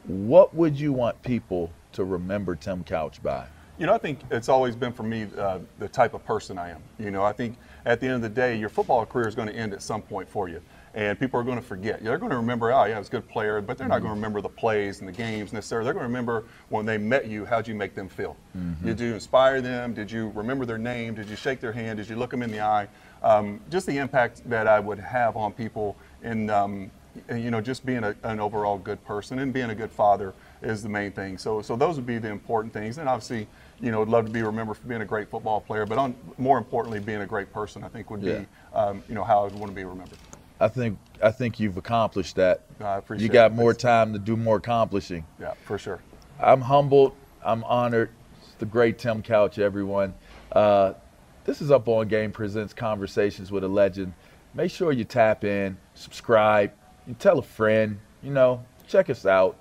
what 0.09 0.53
would 0.57 0.77
you 0.77 0.93
want 0.93 1.23
people 1.23 1.71
to 1.93 2.03
remember 2.03 2.57
Tim 2.57 2.83
Couch 2.83 3.23
by? 3.23 3.47
You 3.79 3.87
know, 3.87 3.95
I 3.95 3.99
think 3.99 4.19
it's 4.29 4.49
always 4.49 4.75
been 4.75 4.93
for 4.93 5.05
me 5.05 5.29
uh, 5.39 5.61
the 5.79 5.89
type 5.89 6.13
of 6.13 6.25
person 6.25 6.59
I 6.59 6.71
am. 6.71 6.83
You 6.99 7.13
know, 7.13 7.23
I 7.23 7.33
think 7.33 7.59
at 7.85 8.01
the 8.01 8.07
end 8.07 8.17
of 8.17 8.23
the 8.23 8.29
day, 8.29 8.59
your 8.59 8.71
football 8.71 9.07
career 9.07 9.29
is 9.29 9.37
going 9.37 9.47
to 9.47 9.55
end 9.55 9.73
at 9.73 9.83
some 9.83 10.03
point 10.03 10.29
for 10.29 10.49
you. 10.49 10.61
And 10.95 11.17
people 11.17 11.39
are 11.39 11.45
going 11.45 11.59
to 11.59 11.65
forget. 11.65 12.03
They're 12.03 12.19
going 12.19 12.33
to 12.33 12.37
remember, 12.37 12.73
oh, 12.73 12.85
yeah, 12.87 12.97
I 12.97 12.99
was 12.99 13.07
a 13.07 13.13
good 13.13 13.29
player, 13.29 13.61
but 13.61 13.79
they're 13.79 13.87
not 13.87 14.01
going 14.01 14.11
to 14.11 14.17
remember 14.17 14.41
the 14.41 14.49
plays 14.49 14.99
and 14.99 15.07
the 15.09 15.13
games 15.13 15.53
necessarily. 15.53 15.85
They're 15.85 15.95
going 15.95 16.03
to 16.03 16.09
remember 16.09 16.45
when 16.71 16.85
they 16.85 16.99
met 16.99 17.29
you, 17.29 17.45
how'd 17.45 17.69
you 17.69 17.77
make 17.77 17.95
them 17.95 18.09
feel? 18.09 18.37
Mm-hmm. 18.59 18.85
Did 18.85 18.99
you 18.99 19.15
inspire 19.15 19.61
them? 19.61 19.95
Did 19.95 20.11
you 20.11 20.31
remember 20.35 20.67
their 20.67 20.77
name? 20.77 21.15
Did 21.15 21.29
you 21.29 21.37
shake 21.37 21.61
their 21.61 21.73
hand? 21.73 21.99
Did 21.99 22.09
you 22.09 22.17
look 22.17 22.33
them 22.33 22.43
in 22.43 22.51
the 22.51 22.61
eye? 22.61 22.89
Um, 23.23 23.61
just 23.71 23.87
the 23.87 23.97
impact 23.97 24.43
that 24.51 24.67
I 24.67 24.81
would 24.81 24.99
have 24.99 25.37
on 25.37 25.53
people 25.53 25.97
in, 26.25 26.51
um, 26.51 26.91
you 27.31 27.51
know, 27.51 27.61
just 27.61 27.85
being 27.85 28.05
a, 28.05 28.15
an 28.23 28.41
overall 28.41 28.79
good 28.79 29.05
person 29.05 29.39
and 29.39 29.53
being 29.53 29.71
a 29.71 29.75
good 29.75 29.91
father 29.91 30.35
is 30.63 30.83
the 30.83 30.89
main 30.89 31.13
thing. 31.13 31.39
So, 31.39 31.61
so 31.63 31.77
those 31.77 31.97
would 31.97 32.07
be 32.07 32.19
the 32.19 32.29
important 32.31 32.73
things. 32.73 32.99
And 32.99 33.09
obviously, 33.09 33.47
you 33.81 33.91
know, 33.91 33.99
would 34.01 34.09
love 34.09 34.25
to 34.25 34.31
be 34.31 34.43
remembered 34.43 34.77
for 34.77 34.87
being 34.87 35.03
a 35.03 35.07
great 35.07 35.29
football 35.29 35.61
player, 35.61 35.85
but 35.87 35.99
on, 35.99 36.15
more 36.39 36.57
importantly, 36.59 37.01
being 37.01 37.21
a 37.21 37.27
great 37.27 37.53
person, 37.53 37.85
I 37.85 37.89
think 37.89 38.11
would 38.11 38.23
Yeah. 38.23 38.39
be, 38.41 38.47
um, 38.75 39.03
you 39.09 39.15
know, 39.15 39.25
how 39.25 39.41
I 39.41 39.45
would 39.45 39.55
want 39.55 39.71
to 39.73 39.77
be 39.77 39.85
remembered. 39.85 40.19
I 40.61 40.69
think 40.69 40.99
I 41.23 41.31
think 41.33 41.59
you've 41.61 41.77
accomplished 41.77 42.37
that. 42.37 42.63
I 42.81 42.97
appreciate 42.99 43.27
you 43.27 43.33
got 43.33 43.51
it. 43.53 43.55
more 43.55 43.75
time 43.75 44.13
to 44.13 44.19
do 44.19 44.37
more 44.37 44.57
accomplishing. 44.57 45.25
Yeah, 45.41 45.55
for 45.65 45.79
sure. 45.79 46.01
I'm 46.41 46.61
humbled. 46.61 47.15
I'm 47.45 47.63
honored. 47.65 48.11
It's 48.41 48.55
the 48.55 48.67
great 48.67 48.99
Tim 48.99 49.23
Couch, 49.23 49.59
everyone. 49.59 50.15
Uh, 50.53 50.95
this 51.45 51.61
is 51.61 51.71
Up 51.73 51.89
On 51.89 52.07
Game 52.07 52.31
Presents 52.33 52.73
Conversations 52.73 53.51
with 53.51 53.65
a 53.65 53.69
Legend. 53.69 54.13
Make 54.55 54.71
sure 54.71 54.93
you 54.93 55.05
tap 55.05 55.45
in, 55.45 55.77
subscribe, 55.95 56.73
you 57.07 57.15
tell 57.19 57.39
a 57.39 57.43
friend, 57.43 57.99
you 58.23 58.31
know, 58.33 58.65
check 58.87 59.11
us 59.11 59.27
out. 59.27 59.57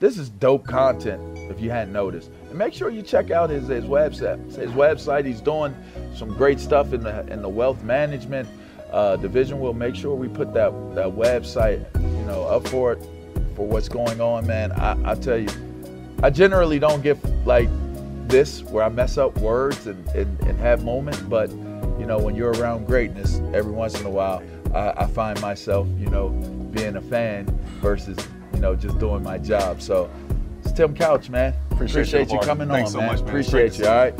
This 0.00 0.16
is 0.16 0.30
dope 0.30 0.66
content 0.66 1.20
if 1.50 1.60
you 1.60 1.70
hadn't 1.70 1.92
noticed. 1.92 2.30
And 2.48 2.56
make 2.56 2.72
sure 2.72 2.88
you 2.88 3.02
check 3.02 3.30
out 3.30 3.50
his, 3.50 3.66
his 3.66 3.84
website. 3.84 4.44
His 4.54 4.70
website, 4.70 5.26
he's 5.26 5.40
doing 5.40 5.74
some 6.14 6.28
great 6.34 6.60
stuff 6.60 6.92
in 6.92 7.02
the 7.02 7.26
in 7.32 7.42
the 7.42 7.48
wealth 7.48 7.82
management 7.82 8.48
uh, 8.92 9.16
division. 9.16 9.58
We'll 9.58 9.72
make 9.72 9.96
sure 9.96 10.14
we 10.14 10.28
put 10.28 10.54
that, 10.54 10.70
that 10.94 11.08
website, 11.08 11.84
you 12.00 12.24
know, 12.26 12.44
up 12.44 12.68
for 12.68 12.92
it 12.92 13.02
for 13.56 13.66
what's 13.66 13.88
going 13.88 14.20
on, 14.20 14.46
man. 14.46 14.70
I, 14.72 15.12
I 15.12 15.14
tell 15.16 15.38
you, 15.38 15.48
I 16.22 16.30
generally 16.30 16.78
don't 16.78 17.02
get 17.02 17.18
like 17.44 17.68
this 18.28 18.62
where 18.62 18.84
I 18.84 18.88
mess 18.88 19.18
up 19.18 19.36
words 19.38 19.86
and, 19.88 20.06
and, 20.10 20.40
and 20.42 20.58
have 20.60 20.84
moments, 20.84 21.20
but 21.22 21.50
you 21.50 22.06
know, 22.06 22.18
when 22.18 22.36
you're 22.36 22.52
around 22.52 22.86
greatness, 22.86 23.40
every 23.52 23.72
once 23.72 23.98
in 23.98 24.06
a 24.06 24.10
while, 24.10 24.42
I, 24.72 24.92
I 24.96 25.06
find 25.06 25.40
myself, 25.40 25.88
you 25.98 26.08
know, 26.08 26.28
being 26.72 26.96
a 26.96 27.00
fan 27.00 27.46
versus, 27.80 28.16
you 28.54 28.60
know, 28.60 28.74
just 28.74 28.98
doing 28.98 29.22
my 29.22 29.38
job. 29.38 29.80
So 29.80 30.10
it's 30.62 30.72
Tim 30.72 30.94
Couch, 30.94 31.30
man. 31.30 31.54
Appreciate 31.70 32.08
you, 32.10 32.20
you 32.20 32.26
Mark. 32.34 32.44
coming 32.44 32.68
Thanks 32.68 32.88
on, 32.88 32.92
so 32.92 32.98
man. 32.98 33.06
much, 33.08 33.20
man. 33.20 33.28
Appreciate 33.28 33.76
Great 33.76 33.78
you, 33.78 33.86
all 33.86 33.96
right? 33.96 34.14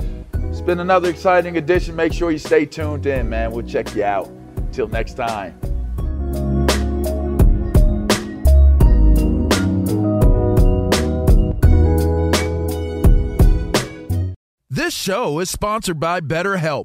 It's 0.50 0.60
been 0.60 0.80
another 0.80 1.10
exciting 1.10 1.56
edition. 1.56 1.94
Make 1.94 2.12
sure 2.12 2.30
you 2.30 2.38
stay 2.38 2.64
tuned 2.64 3.06
in, 3.06 3.28
man. 3.28 3.52
We'll 3.52 3.66
check 3.66 3.94
you 3.94 4.04
out. 4.04 4.30
Till 4.72 4.86
next 4.88 5.14
time. 5.14 5.58
This 14.70 14.94
show 14.94 15.40
is 15.40 15.50
sponsored 15.50 15.98
by 15.98 16.20
BetterHelp. 16.20 16.84